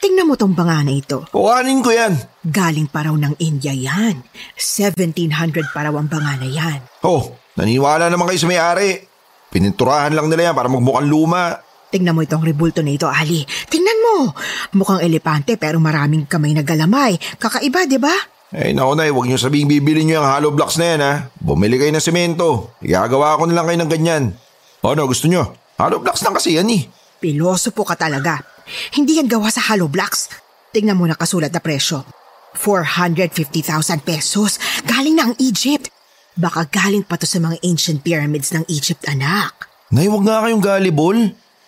Tingnan 0.00 0.24
mo 0.24 0.40
tong 0.40 0.56
banga 0.56 0.80
na 0.80 0.96
ito. 0.96 1.28
Kuhanin 1.28 1.84
ko 1.84 1.92
yan. 1.92 2.16
Galing 2.40 2.88
pa 2.88 3.04
raw 3.04 3.12
ng 3.12 3.36
India 3.36 3.76
yan. 3.76 4.24
1700 4.56 5.68
pa 5.68 5.84
raw 5.84 5.92
ang 6.00 6.08
banga 6.08 6.40
na 6.40 6.48
yan. 6.48 7.04
Oh, 7.04 7.36
naniwala 7.60 8.08
naman 8.08 8.32
kayo 8.32 8.40
sa 8.40 8.48
may-ari. 8.48 8.96
Pininturahan 9.52 10.16
lang 10.16 10.32
nila 10.32 10.48
yan 10.52 10.56
para 10.56 10.72
magmukhang 10.72 11.04
luma. 11.04 11.60
Tingnan 11.92 12.16
mo 12.16 12.24
itong 12.24 12.40
rebulto 12.40 12.80
na 12.80 12.96
ito, 12.96 13.12
Ali. 13.12 13.44
Tingnan 13.44 13.98
mo. 14.00 14.32
Mukhang 14.72 15.04
elepante 15.04 15.60
pero 15.60 15.76
maraming 15.76 16.24
kamay 16.24 16.56
na 16.56 16.64
galamay. 16.64 17.20
Kakaiba, 17.36 17.84
di 17.84 18.00
ba? 18.00 18.32
Eh, 18.54 18.70
naku 18.70 18.94
na, 18.94 19.10
huwag 19.10 19.26
niyo 19.26 19.34
sabihing 19.34 19.66
bibili 19.66 20.06
niyo 20.06 20.22
yung 20.22 20.30
hollow 20.30 20.54
blocks 20.54 20.78
na 20.78 20.86
yan 20.94 21.00
ha. 21.02 21.12
Bumili 21.42 21.74
kayo 21.74 21.90
ng 21.90 21.98
semento. 21.98 22.78
Igagawa 22.78 23.34
ko 23.34 23.50
na 23.50 23.58
lang 23.58 23.66
kayo 23.66 23.78
ng 23.82 23.90
ganyan. 23.90 24.24
Ano, 24.78 25.10
gusto 25.10 25.26
niyo? 25.26 25.58
Hollow 25.74 25.98
blocks 25.98 26.22
lang 26.22 26.38
kasi 26.38 26.54
yan 26.54 26.70
eh. 26.70 26.86
Piloso 27.18 27.74
po 27.74 27.82
ka 27.82 27.98
talaga. 27.98 28.38
Hindi 28.94 29.18
yan 29.18 29.26
gawa 29.26 29.50
sa 29.50 29.58
hollow 29.58 29.90
blocks. 29.90 30.30
Tingnan 30.70 30.94
mo 30.94 31.02
nakasulat 31.10 31.50
na 31.50 31.58
presyo. 31.58 32.06
450,000 32.62 34.06
pesos. 34.06 34.62
Galing 34.86 35.18
na 35.18 35.34
ang 35.34 35.34
Egypt. 35.42 35.90
Baka 36.38 36.70
galing 36.70 37.02
pa 37.02 37.18
to 37.18 37.26
sa 37.26 37.42
mga 37.42 37.58
ancient 37.66 38.06
pyramids 38.06 38.54
ng 38.54 38.62
Egypt, 38.70 39.02
anak. 39.10 39.66
Nay, 39.90 40.06
huwag 40.06 40.22
nga 40.22 40.46
kayong 40.46 40.62
galibol. 40.62 41.18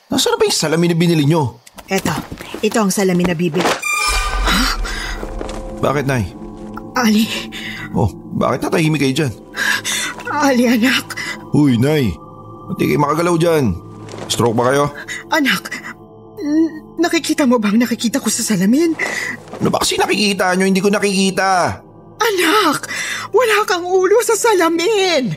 Nasaan 0.07 0.35
na 0.35 0.39
ba 0.39 0.47
yung 0.47 0.55
salamin 0.63 0.95
na 0.95 0.97
binili 0.99 1.27
niyo? 1.27 1.59
Eto, 1.91 2.15
ito 2.63 2.79
ang 2.79 2.95
salamin 2.95 3.27
na 3.27 3.35
bibili. 3.35 3.67
Bakit, 5.83 6.07
Nay? 6.07 6.46
Ali, 6.97 7.29
Oh, 7.93 8.09
bakit 8.35 8.65
natahimik 8.65 8.99
kayo 8.99 9.15
dyan? 9.15 9.33
Ali 10.27 10.65
anak, 10.67 11.13
Uy, 11.53 11.77
Nay. 11.77 12.09
Hindi 12.67 12.83
kayo 12.87 12.99
makagalaw 12.99 13.37
dyan. 13.37 13.65
Stroke 14.27 14.57
ba 14.57 14.69
kayo? 14.69 14.91
anak. 15.31 15.71
n- 16.37 16.73
Nakikita 16.97 17.45
mo 17.45 17.61
bang 17.61 17.77
nakikita 17.77 18.17
ko 18.17 18.27
sa 18.27 18.41
salamin? 18.43 18.97
Ano 19.61 19.69
ba 19.69 19.85
kasi 19.85 20.01
nakikita 20.01 20.57
nyo? 20.57 20.65
Hindi 20.65 20.81
ko 20.81 20.89
nakikita. 20.89 21.79
Anak, 22.17 22.89
wala 23.31 23.57
kang 23.69 23.85
ulo 23.85 24.17
sa 24.25 24.33
salamin. 24.33 25.37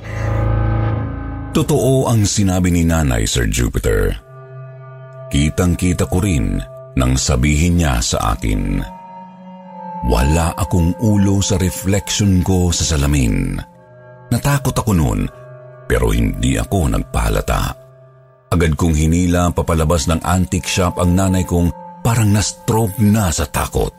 Totoo 1.51 2.07
ang 2.07 2.23
sinabi 2.23 2.71
ni 2.71 2.87
Nanay 2.87 3.27
Sir 3.27 3.51
Jupiter. 3.51 4.15
Kitang-kita 5.27 6.07
ko 6.07 6.23
rin 6.23 6.63
nang 6.95 7.19
sabihin 7.19 7.77
niya 7.77 7.99
sa 7.99 8.33
akin. 8.33 8.79
Wala 10.07 10.55
akong 10.55 10.95
ulo 11.03 11.43
sa 11.43 11.59
reflection 11.59 12.39
ko 12.39 12.71
sa 12.71 12.95
salamin. 12.95 13.59
Natakot 14.31 14.71
ako 14.71 14.91
noon 14.95 15.27
pero 15.89 16.13
hindi 16.13 16.55
ako 16.55 16.93
nagpahalata. 16.93 17.73
Agad 18.53 18.77
kong 18.77 18.93
hinila 18.93 19.49
papalabas 19.49 20.05
ng 20.07 20.21
antique 20.21 20.69
shop 20.69 21.01
ang 21.01 21.17
nanay 21.17 21.43
kong 21.43 21.73
parang 22.05 22.31
na-stroke 22.31 22.95
na 23.01 23.33
sa 23.33 23.49
takot. 23.49 23.93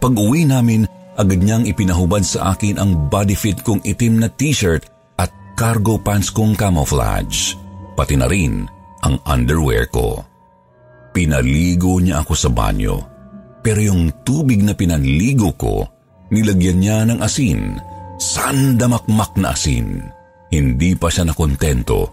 Pag 0.00 0.14
uwi 0.16 0.48
namin, 0.48 0.86
agad 1.18 1.40
niyang 1.42 1.68
ipinahubad 1.68 2.24
sa 2.24 2.54
akin 2.54 2.80
ang 2.80 3.10
body 3.12 3.36
fit 3.36 3.60
kong 3.60 3.84
itim 3.84 4.22
na 4.22 4.28
t-shirt 4.32 4.88
at 5.20 5.28
cargo 5.58 6.00
pants 6.00 6.32
kong 6.32 6.56
camouflage, 6.56 7.58
pati 7.98 8.16
na 8.16 8.24
rin 8.24 8.64
ang 9.04 9.20
underwear 9.28 9.88
ko. 9.92 10.24
Pinaligo 11.12 12.00
niya 12.00 12.24
ako 12.24 12.32
sa 12.32 12.48
banyo, 12.48 12.96
pero 13.60 13.80
yung 13.80 14.24
tubig 14.24 14.64
na 14.64 14.72
pinanligo 14.72 15.52
ko, 15.56 15.84
nilagyan 16.32 16.78
niya 16.80 16.98
ng 17.04 17.20
asin, 17.20 17.76
sandamakmak 18.16 19.36
na 19.36 19.52
asin. 19.52 20.00
Hindi 20.50 20.96
pa 20.96 21.12
siya 21.12 21.28
nakontento, 21.28 22.10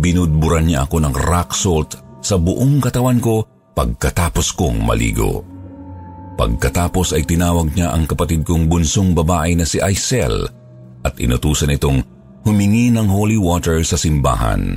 binudburan 0.00 0.72
niya 0.72 0.88
ako 0.88 0.96
ng 1.06 1.14
rock 1.14 1.50
salt 1.54 1.90
sa 2.24 2.40
buong 2.40 2.82
katawan 2.82 3.22
ko 3.22 3.46
pagkatapos 3.76 4.56
kong 4.56 4.82
maligo. 4.82 5.44
Pagkatapos 6.36 7.16
ay 7.16 7.24
tinawag 7.24 7.72
niya 7.72 7.96
ang 7.96 8.04
kapatid 8.04 8.44
kong 8.44 8.68
bunsong 8.68 9.16
babae 9.16 9.56
na 9.56 9.64
si 9.64 9.80
Aisel 9.80 10.44
at 11.00 11.14
inutusan 11.16 11.72
itong 11.72 12.04
humingi 12.44 12.92
ng 12.92 13.08
holy 13.08 13.40
water 13.40 13.80
sa 13.86 13.96
simbahan. 13.96 14.76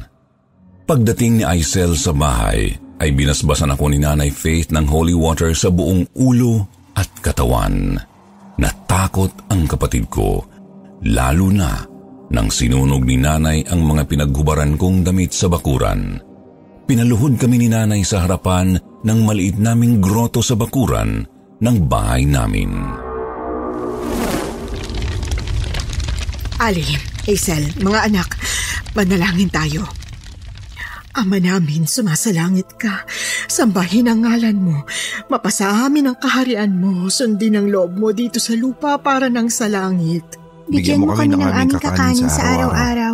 Pagdating 0.88 1.42
ni 1.42 1.44
Aisel 1.44 1.94
sa 2.00 2.16
bahay, 2.16 2.74
ay 3.00 3.16
binasbasan 3.16 3.74
ako 3.74 3.92
ni 3.92 4.04
Nanay 4.04 4.30
Faith 4.30 4.76
ng 4.76 4.86
holy 4.86 5.16
water 5.16 5.56
sa 5.56 5.72
buong 5.72 6.06
ulo 6.20 6.68
at 6.96 7.08
katawan. 7.24 7.96
Natakot 8.60 9.48
ang 9.48 9.64
kapatid 9.66 10.12
ko, 10.12 10.44
lalo 11.08 11.48
na 11.48 11.80
nang 12.30 12.52
sinunog 12.52 13.08
ni 13.08 13.18
Nanay 13.18 13.66
ang 13.72 13.82
mga 13.88 14.06
pinaghubaran 14.06 14.76
kong 14.76 15.08
damit 15.08 15.32
sa 15.32 15.48
bakuran. 15.48 16.20
Pinaluhod 16.86 17.40
kami 17.40 17.56
ni 17.62 17.68
Nanay 17.72 18.02
sa 18.04 18.26
harapan 18.28 18.76
ng 18.78 19.20
maliit 19.24 19.58
naming 19.58 20.04
groto 20.04 20.44
sa 20.44 20.60
bakuran 20.60 21.24
ng 21.60 21.78
bahay 21.88 22.28
namin. 22.28 22.70
Ali, 26.60 26.84
Hazel, 27.24 27.72
mga 27.80 28.12
anak, 28.12 28.36
manalangin 28.92 29.48
tayo. 29.48 29.88
Ama 31.18 31.42
namin, 31.42 31.90
sumasalangit 31.90 32.78
ka. 32.78 33.04
Sambahin 33.50 34.06
ang 34.06 34.22
ngalan 34.24 34.58
mo. 34.62 34.86
Mapasa 35.26 35.90
amin 35.90 36.14
ang 36.14 36.18
kaharian 36.22 36.70
mo. 36.70 37.10
Sundin 37.10 37.58
ang 37.58 37.68
loob 37.68 37.98
mo 37.98 38.14
dito 38.14 38.38
sa 38.38 38.54
lupa 38.54 39.02
para 39.02 39.26
ng 39.26 39.50
sa 39.50 39.66
langit. 39.66 40.38
Bigyan 40.70 41.02
mo 41.02 41.18
kami 41.18 41.34
ng 41.34 41.42
aming 41.42 41.82
kakanin 41.82 42.30
sa 42.30 42.44
araw-araw. 42.58 43.14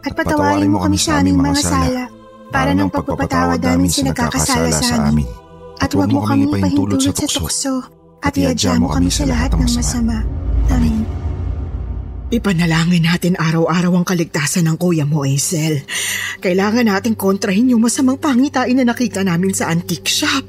At 0.00 0.12
patawarin 0.16 0.72
mo 0.72 0.80
kami 0.80 0.96
sa 0.96 1.20
aming 1.20 1.36
mga 1.36 1.60
sala 1.60 2.04
para 2.48 2.72
ng 2.72 2.88
pagpapatawad 2.88 3.60
namin 3.60 3.90
sa 3.92 4.02
nagkakasala 4.08 4.70
sa 4.72 4.96
amin. 5.12 5.28
At 5.76 5.92
huwag 5.92 6.08
mo 6.08 6.24
kami 6.24 6.48
pahintulot 6.48 6.98
sa 7.04 7.12
tukso 7.12 7.84
at 8.24 8.32
iadya 8.34 8.80
mo 8.80 8.90
kami 8.90 9.12
sa 9.12 9.28
lahat 9.28 9.54
ng 9.54 9.70
masama. 9.70 10.24
Amen. 10.72 11.05
Ipanalangin 12.26 13.06
natin 13.06 13.38
araw-araw 13.38 14.02
ang 14.02 14.06
kaligtasan 14.06 14.66
ng 14.66 14.76
kuya 14.82 15.06
mo, 15.06 15.22
Hazel. 15.22 15.86
Kailangan 16.42 16.90
natin 16.90 17.14
kontrahin 17.14 17.70
yung 17.70 17.86
masamang 17.86 18.18
pangitain 18.18 18.74
na 18.74 18.82
nakita 18.82 19.22
namin 19.22 19.54
sa 19.54 19.70
antique 19.70 20.10
shop. 20.10 20.42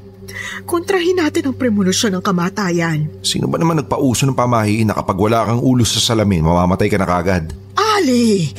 Kontrahin 0.66 1.22
natin 1.22 1.46
ang 1.46 1.54
premolusyon 1.54 2.18
ng 2.18 2.24
kamatayan. 2.26 3.22
Sino 3.22 3.46
ba 3.46 3.62
naman 3.62 3.78
nagpauso 3.78 4.26
ng 4.26 4.34
pamahiin 4.34 4.90
na 4.90 4.98
kapag 4.98 5.22
wala 5.22 5.46
kang 5.46 5.62
ulo 5.62 5.86
sa 5.86 6.02
salamin, 6.02 6.42
mamamatay 6.42 6.90
ka 6.90 6.98
na 6.98 7.06
kagad? 7.06 7.54
Ali! 7.78 8.50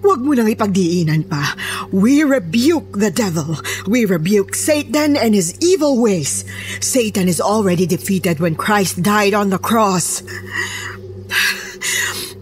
Huwag 0.00 0.22
mo 0.22 0.38
nang 0.38 0.46
ipagdiinan 0.46 1.26
pa. 1.26 1.58
We 1.90 2.22
rebuke 2.22 3.02
the 3.02 3.10
devil. 3.10 3.58
We 3.90 4.06
rebuke 4.06 4.54
Satan 4.54 5.18
and 5.18 5.34
his 5.34 5.58
evil 5.58 5.98
ways. 5.98 6.46
Satan 6.78 7.26
is 7.26 7.42
already 7.42 7.82
defeated 7.82 8.38
when 8.38 8.54
Christ 8.54 9.02
died 9.02 9.34
on 9.34 9.50
the 9.50 9.58
cross. 9.58 10.22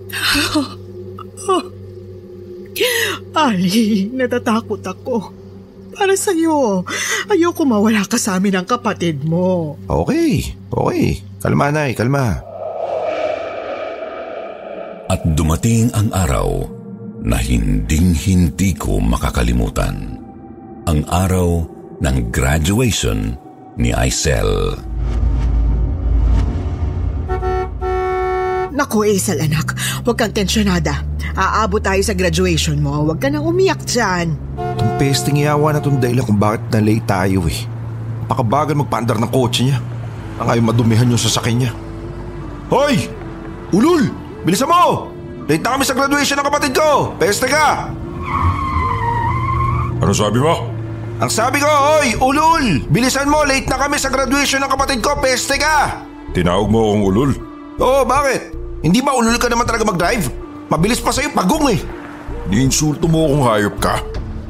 Ali, 3.35 4.11
natatakot 4.15 4.83
ako. 4.83 5.17
Para 5.99 6.15
sa'yo, 6.15 6.87
ayoko 7.27 7.67
mawala 7.67 8.07
ka 8.07 8.15
sa 8.15 8.39
amin 8.39 8.63
ang 8.63 8.67
kapatid 8.67 9.27
mo. 9.27 9.75
Okay, 9.91 10.55
okay. 10.71 11.19
Kalma 11.43 11.75
na 11.75 11.91
kalma. 11.95 12.39
At 15.09 15.25
dumating 15.35 15.91
ang 15.97 16.13
araw 16.15 16.69
na 17.25 17.39
hinding-hindi 17.41 18.77
ko 18.79 19.03
makakalimutan. 19.03 20.21
Ang 20.87 21.01
araw 21.09 21.67
ng 21.99 22.17
graduation 22.31 23.35
ni 23.75 23.91
Aisel. 23.91 24.77
Naku, 28.79 29.03
Hazel 29.03 29.43
anak, 29.43 29.75
huwag 30.07 30.23
kang 30.23 30.31
tensyonada. 30.31 31.03
Aabot 31.35 31.83
tayo 31.83 31.99
sa 31.99 32.15
graduation 32.15 32.79
mo, 32.79 33.03
huwag 33.03 33.19
ka 33.19 33.27
nang 33.27 33.43
umiyak 33.43 33.83
dyan. 33.83 34.39
Itong 34.55 34.95
pesting 35.03 35.43
iyawa 35.43 35.75
na 35.75 35.83
itong 35.83 35.99
dahilan 35.99 36.23
kung 36.23 36.39
bakit 36.39 36.63
na-late 36.71 37.03
tayo 37.03 37.43
eh. 37.51 37.59
Pakabagal 38.31 38.79
magpaandar 38.79 39.19
ng 39.19 39.35
kotse 39.35 39.67
niya. 39.67 39.83
Ang 40.39 40.47
ayaw 40.47 40.63
madumihan 40.71 41.11
yung 41.11 41.19
sasakyan 41.19 41.67
niya. 41.67 41.73
Hoy! 42.71 43.11
Ulul! 43.75 44.15
Bilisan 44.47 44.71
mo! 44.71 45.11
Late 45.51 45.65
na 45.67 45.75
kami 45.75 45.83
sa 45.83 45.99
graduation 45.99 46.39
ng 46.39 46.47
kapatid 46.47 46.73
ko! 46.79 47.19
Peste 47.19 47.51
ka! 47.51 47.91
Ano 49.99 50.15
sabi 50.15 50.39
mo? 50.39 50.71
Ang 51.19 51.31
sabi 51.35 51.59
ko, 51.59 51.67
hoy, 51.67 52.15
ulul! 52.23 52.87
Bilisan 52.95 53.27
mo, 53.27 53.43
late 53.43 53.67
na 53.67 53.75
kami 53.75 53.99
sa 53.99 54.07
graduation 54.07 54.63
ng 54.63 54.71
kapatid 54.71 55.03
ko, 55.03 55.19
peste 55.19 55.59
ka! 55.59 56.07
Tinawag 56.31 56.71
mo 56.71 56.95
akong 56.95 57.05
ulul? 57.11 57.31
Oo, 57.83 58.07
bakit? 58.07 58.58
Hindi 58.79 59.03
ba 59.03 59.15
ulul 59.19 59.39
ka 59.43 59.51
naman 59.51 59.67
talaga 59.67 59.89
mag-drive? 59.89 60.31
Mabilis 60.71 61.03
pa 61.03 61.11
sa'yo 61.11 61.35
pagong 61.35 61.75
eh. 61.75 61.81
Niinsulto 62.47 63.11
mo 63.11 63.27
akong 63.27 63.45
hayop 63.51 63.77
ka. 63.83 63.95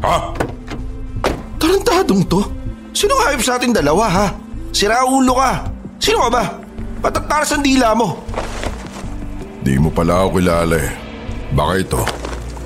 Ha? 0.05 0.17
Tarantadong 1.57 2.23
to? 2.29 2.41
Sino 2.93 3.17
hayop 3.25 3.41
sa 3.41 3.57
ating 3.57 3.73
dalawa 3.73 4.05
ha? 4.07 4.27
Sira 4.75 5.03
ulo 5.07 5.35
ka. 5.39 5.65
Sino 5.99 6.27
ka 6.27 6.31
ba? 6.31 6.45
Patataras 7.03 7.55
ang 7.55 7.65
dila 7.65 7.95
mo. 7.97 8.21
Di 9.63 9.79
mo 9.81 9.91
pala 9.91 10.27
ako 10.27 10.39
kilala 10.39 10.77
eh. 10.77 10.91
Baka 11.55 11.73
ito, 11.81 12.01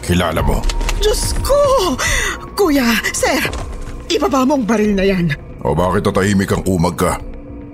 kilala 0.02 0.40
mo. 0.42 0.58
Diyos 0.98 1.34
ko! 1.42 1.58
Kuya, 2.58 2.84
sir, 3.14 3.38
ibaba 4.10 4.46
mo 4.46 4.58
ang 4.58 4.66
baril 4.66 4.92
na 4.94 5.04
yan. 5.06 5.30
O 5.62 5.74
bakit 5.74 6.06
tatahimik 6.10 6.50
ang 6.50 6.66
kumag 6.66 6.98
ka? 6.98 7.18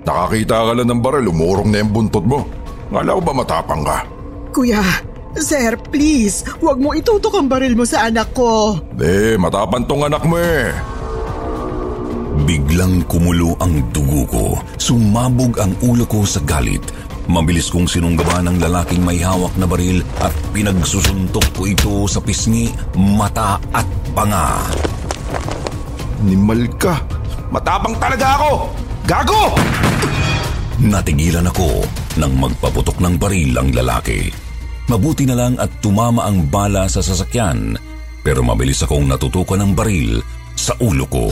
Nakakita 0.05 0.65
ka 0.65 0.73
lang 0.77 0.89
ng 0.89 1.01
baril, 1.01 1.29
umurong 1.29 1.69
na 1.69 1.81
yung 1.81 1.91
buntot 1.93 2.25
mo. 2.25 2.45
Ngala 2.89 3.17
ko 3.17 3.21
ba 3.21 3.33
matapang 3.37 3.85
ka? 3.85 3.97
Kuya, 4.49 4.81
sir, 5.37 5.77
please, 5.93 6.41
huwag 6.57 6.81
mo 6.81 6.97
itutok 6.97 7.37
ang 7.37 7.45
baril 7.45 7.77
mo 7.77 7.85
sa 7.85 8.09
anak 8.09 8.33
ko. 8.33 8.81
De, 8.97 9.37
matapang 9.37 9.85
tong 9.85 10.09
anak 10.09 10.25
mo 10.25 10.41
eh. 10.41 10.73
Biglang 12.49 13.05
kumulo 13.05 13.53
ang 13.61 13.93
dugo 13.93 14.25
ko. 14.25 14.45
Sumabog 14.81 15.61
ang 15.61 15.77
ulo 15.85 16.09
ko 16.09 16.25
sa 16.25 16.41
galit. 16.41 16.81
Mabilis 17.29 17.69
kong 17.69 17.85
sinunggaban 17.85 18.49
ng 18.49 18.57
lalaking 18.57 19.05
may 19.05 19.21
hawak 19.21 19.53
na 19.53 19.69
baril 19.69 20.01
at 20.25 20.33
pinagsusuntok 20.49 21.45
ko 21.53 21.69
ito 21.69 22.09
sa 22.09 22.17
pisngi, 22.17 22.73
mata 22.97 23.61
at 23.69 23.85
panga. 24.17 24.65
Nimal 26.25 26.65
ka. 26.81 26.97
Matapang 27.53 28.01
talaga 28.01 28.33
ako! 28.41 28.53
Gago! 29.05 29.53
Natigilan 30.81 31.45
ako 31.53 31.85
nang 32.19 32.35
magpaputok 32.35 32.99
ng 32.99 33.15
baril 33.15 33.55
ang 33.55 33.71
lalaki. 33.71 34.27
Mabuti 34.91 35.23
na 35.23 35.39
lang 35.39 35.55
at 35.55 35.71
tumama 35.79 36.27
ang 36.27 36.45
bala 36.51 36.91
sa 36.91 36.99
sasakyan 36.99 37.79
pero 38.19 38.43
mabilis 38.43 38.83
akong 38.83 39.07
natutukan 39.07 39.59
ng 39.63 39.71
baril 39.73 40.19
sa 40.53 40.75
ulo 40.83 41.07
ko. 41.07 41.31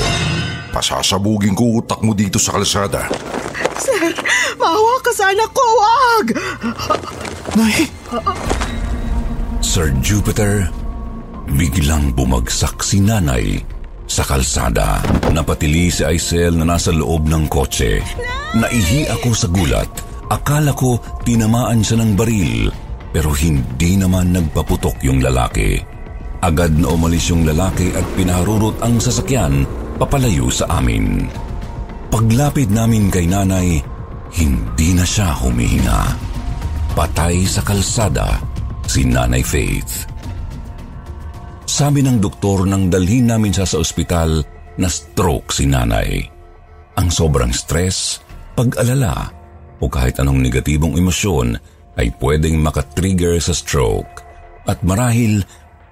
Pasasabugin 0.72 1.54
ko 1.54 1.84
utak 1.84 2.00
mo 2.00 2.16
dito 2.16 2.40
sa 2.40 2.56
kalsada. 2.56 3.12
Sir, 3.78 4.16
maawa 4.56 4.96
ka 5.04 5.12
sa 5.12 5.30
anak 5.30 5.52
ko, 5.52 5.66
wag! 5.78 6.28
Nay! 7.60 7.86
Sir 9.60 9.92
Jupiter, 10.00 10.72
biglang 11.52 12.16
bumagsak 12.16 12.80
si 12.82 13.04
nanay 13.04 13.60
sa 14.08 14.24
kalsada. 14.24 15.04
Napatili 15.36 15.92
si 15.92 16.08
Aisel 16.08 16.56
na 16.56 16.64
nasa 16.64 16.96
loob 16.96 17.28
ng 17.28 17.52
kotse. 17.52 18.00
Naihi 18.56 19.12
ako 19.12 19.30
sa 19.36 19.52
gulat. 19.52 20.07
Akala 20.28 20.76
ko 20.76 21.00
tinamaan 21.24 21.80
siya 21.80 22.04
ng 22.04 22.12
baril 22.20 22.68
pero 23.16 23.32
hindi 23.32 23.96
naman 23.96 24.36
nagpaputok 24.36 25.00
yung 25.08 25.24
lalaki. 25.24 25.80
Agad 26.44 26.76
na 26.76 26.92
umalis 26.92 27.32
yung 27.32 27.48
lalaki 27.48 27.96
at 27.96 28.04
pinaharurot 28.14 28.78
ang 28.84 29.00
sasakyan 29.00 29.64
papalayo 29.98 30.52
sa 30.52 30.68
amin. 30.78 31.26
Paglapit 32.12 32.70
namin 32.70 33.10
kay 33.10 33.26
nanay, 33.26 33.80
hindi 34.36 34.90
na 34.94 35.08
siya 35.08 35.34
humihinga. 35.34 36.02
Patay 36.94 37.48
sa 37.48 37.64
kalsada 37.64 38.38
si 38.86 39.06
Nanay 39.06 39.44
Faith. 39.44 40.08
Sabi 41.68 42.02
ng 42.02 42.18
doktor 42.18 42.66
nang 42.66 42.90
dalhin 42.90 43.30
namin 43.30 43.54
siya 43.54 43.68
sa 43.68 43.78
ospital 43.78 44.42
na 44.82 44.88
stroke 44.90 45.54
si 45.54 45.70
nanay. 45.70 46.26
Ang 46.98 47.14
sobrang 47.14 47.54
stress, 47.54 48.18
pag-alala 48.58 49.37
o 49.78 49.86
kahit 49.88 50.18
anong 50.22 50.42
negatibong 50.42 50.98
emosyon 50.98 51.58
ay 51.98 52.14
pwedeng 52.22 52.62
makatrigger 52.62 53.38
sa 53.42 53.54
stroke. 53.54 54.26
At 54.68 54.84
marahil 54.84 55.42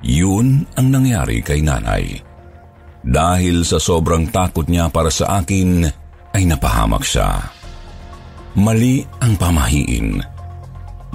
yun 0.05 0.69
ang 0.77 0.87
nangyari 0.93 1.41
kay 1.41 1.65
nanay. 1.65 2.21
Dahil 3.05 3.61
sa 3.65 3.77
sobrang 3.77 4.29
takot 4.29 4.65
niya 4.65 4.89
para 4.89 5.13
sa 5.13 5.41
akin, 5.41 5.85
ay 6.35 6.43
napahamak 6.43 7.05
siya. 7.05 7.37
Mali 8.59 9.05
ang 9.21 9.37
pamahiin. 9.39 10.19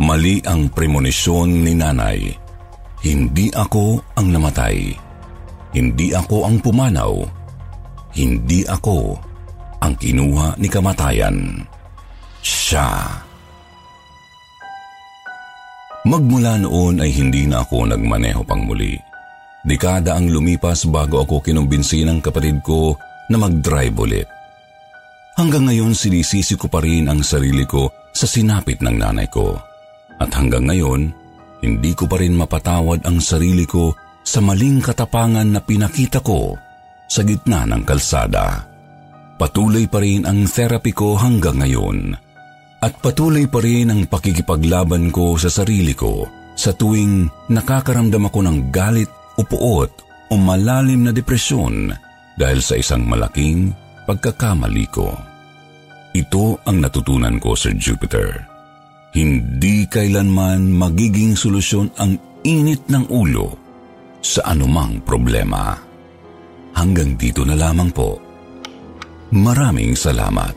Mali 0.00 0.40
ang 0.48 0.72
premonisyon 0.72 1.66
ni 1.66 1.74
nanay. 1.76 2.20
Hindi 3.04 3.52
ako 3.52 4.00
ang 4.16 4.32
namatay. 4.32 4.92
Hindi 5.76 6.12
ako 6.16 6.48
ang 6.48 6.56
pumanaw. 6.62 7.14
Hindi 8.16 8.64
ako 8.64 9.16
ang 9.80 9.92
kinuha 9.96 10.56
ni 10.56 10.68
kamatayan. 10.68 11.36
Siya. 12.40 13.20
Magmula 16.08 16.56
noon 16.56 17.04
ay 17.04 17.12
hindi 17.12 17.44
na 17.44 17.60
ako 17.60 17.92
nagmaneho 17.92 18.40
pang 18.48 18.64
muli. 18.64 18.96
Dekada 19.60 20.16
ang 20.16 20.32
lumipas 20.32 20.88
bago 20.88 21.20
ako 21.20 21.44
kinumbinsi 21.44 22.00
ng 22.08 22.24
kapatid 22.24 22.64
ko 22.64 22.96
na 23.28 23.36
mag-drive 23.36 23.92
ulit. 24.00 24.28
Hanggang 25.36 25.68
ngayon 25.68 25.92
sinisisi 25.92 26.56
ko 26.56 26.72
pa 26.72 26.80
rin 26.80 27.12
ang 27.12 27.20
sarili 27.20 27.68
ko 27.68 27.92
sa 28.16 28.24
sinapit 28.24 28.80
ng 28.80 28.96
nanay 28.96 29.28
ko. 29.28 29.60
At 30.16 30.32
hanggang 30.32 30.68
ngayon, 30.68 31.12
hindi 31.60 31.92
ko 31.92 32.08
pa 32.08 32.16
rin 32.16 32.32
mapatawad 32.32 33.04
ang 33.04 33.20
sarili 33.20 33.68
ko 33.68 33.92
sa 34.24 34.40
maling 34.40 34.80
katapangan 34.80 35.48
na 35.48 35.60
pinakita 35.60 36.24
ko 36.24 36.56
sa 37.04 37.20
gitna 37.20 37.68
ng 37.68 37.84
kalsada. 37.84 38.64
Patuloy 39.36 39.88
pa 39.88 40.00
rin 40.00 40.24
ang 40.24 40.44
therapy 40.48 40.92
ko 40.92 41.16
hanggang 41.16 41.60
ngayon. 41.60 42.29
At 42.80 42.96
patuloy 43.04 43.44
pa 43.44 43.60
rin 43.60 43.92
ang 43.92 44.08
pakikipaglaban 44.08 45.12
ko 45.12 45.36
sa 45.36 45.52
sarili 45.52 45.92
ko 45.92 46.24
sa 46.56 46.72
tuwing 46.72 47.28
nakakaramdam 47.52 48.28
ako 48.28 48.40
ng 48.40 48.58
galit 48.72 49.08
o 49.36 49.44
puot 49.44 49.92
o 50.32 50.34
malalim 50.40 51.04
na 51.04 51.12
depresyon 51.12 51.92
dahil 52.40 52.60
sa 52.64 52.80
isang 52.80 53.04
malaking 53.04 53.76
pagkakamali 54.08 54.86
ko. 54.88 55.12
Ito 56.16 56.64
ang 56.64 56.80
natutunan 56.80 57.36
ko 57.36 57.52
sa 57.52 57.68
Jupiter. 57.70 58.48
Hindi 59.12 59.84
kailanman 59.84 60.72
magiging 60.72 61.36
solusyon 61.36 61.92
ang 62.00 62.16
init 62.42 62.88
ng 62.88 63.12
ulo 63.12 63.54
sa 64.24 64.56
anumang 64.56 65.04
problema. 65.04 65.76
Hanggang 66.74 67.18
dito 67.18 67.44
na 67.44 67.58
lamang 67.58 67.90
po. 67.92 68.16
Maraming 69.30 69.94
salamat. 69.94 70.56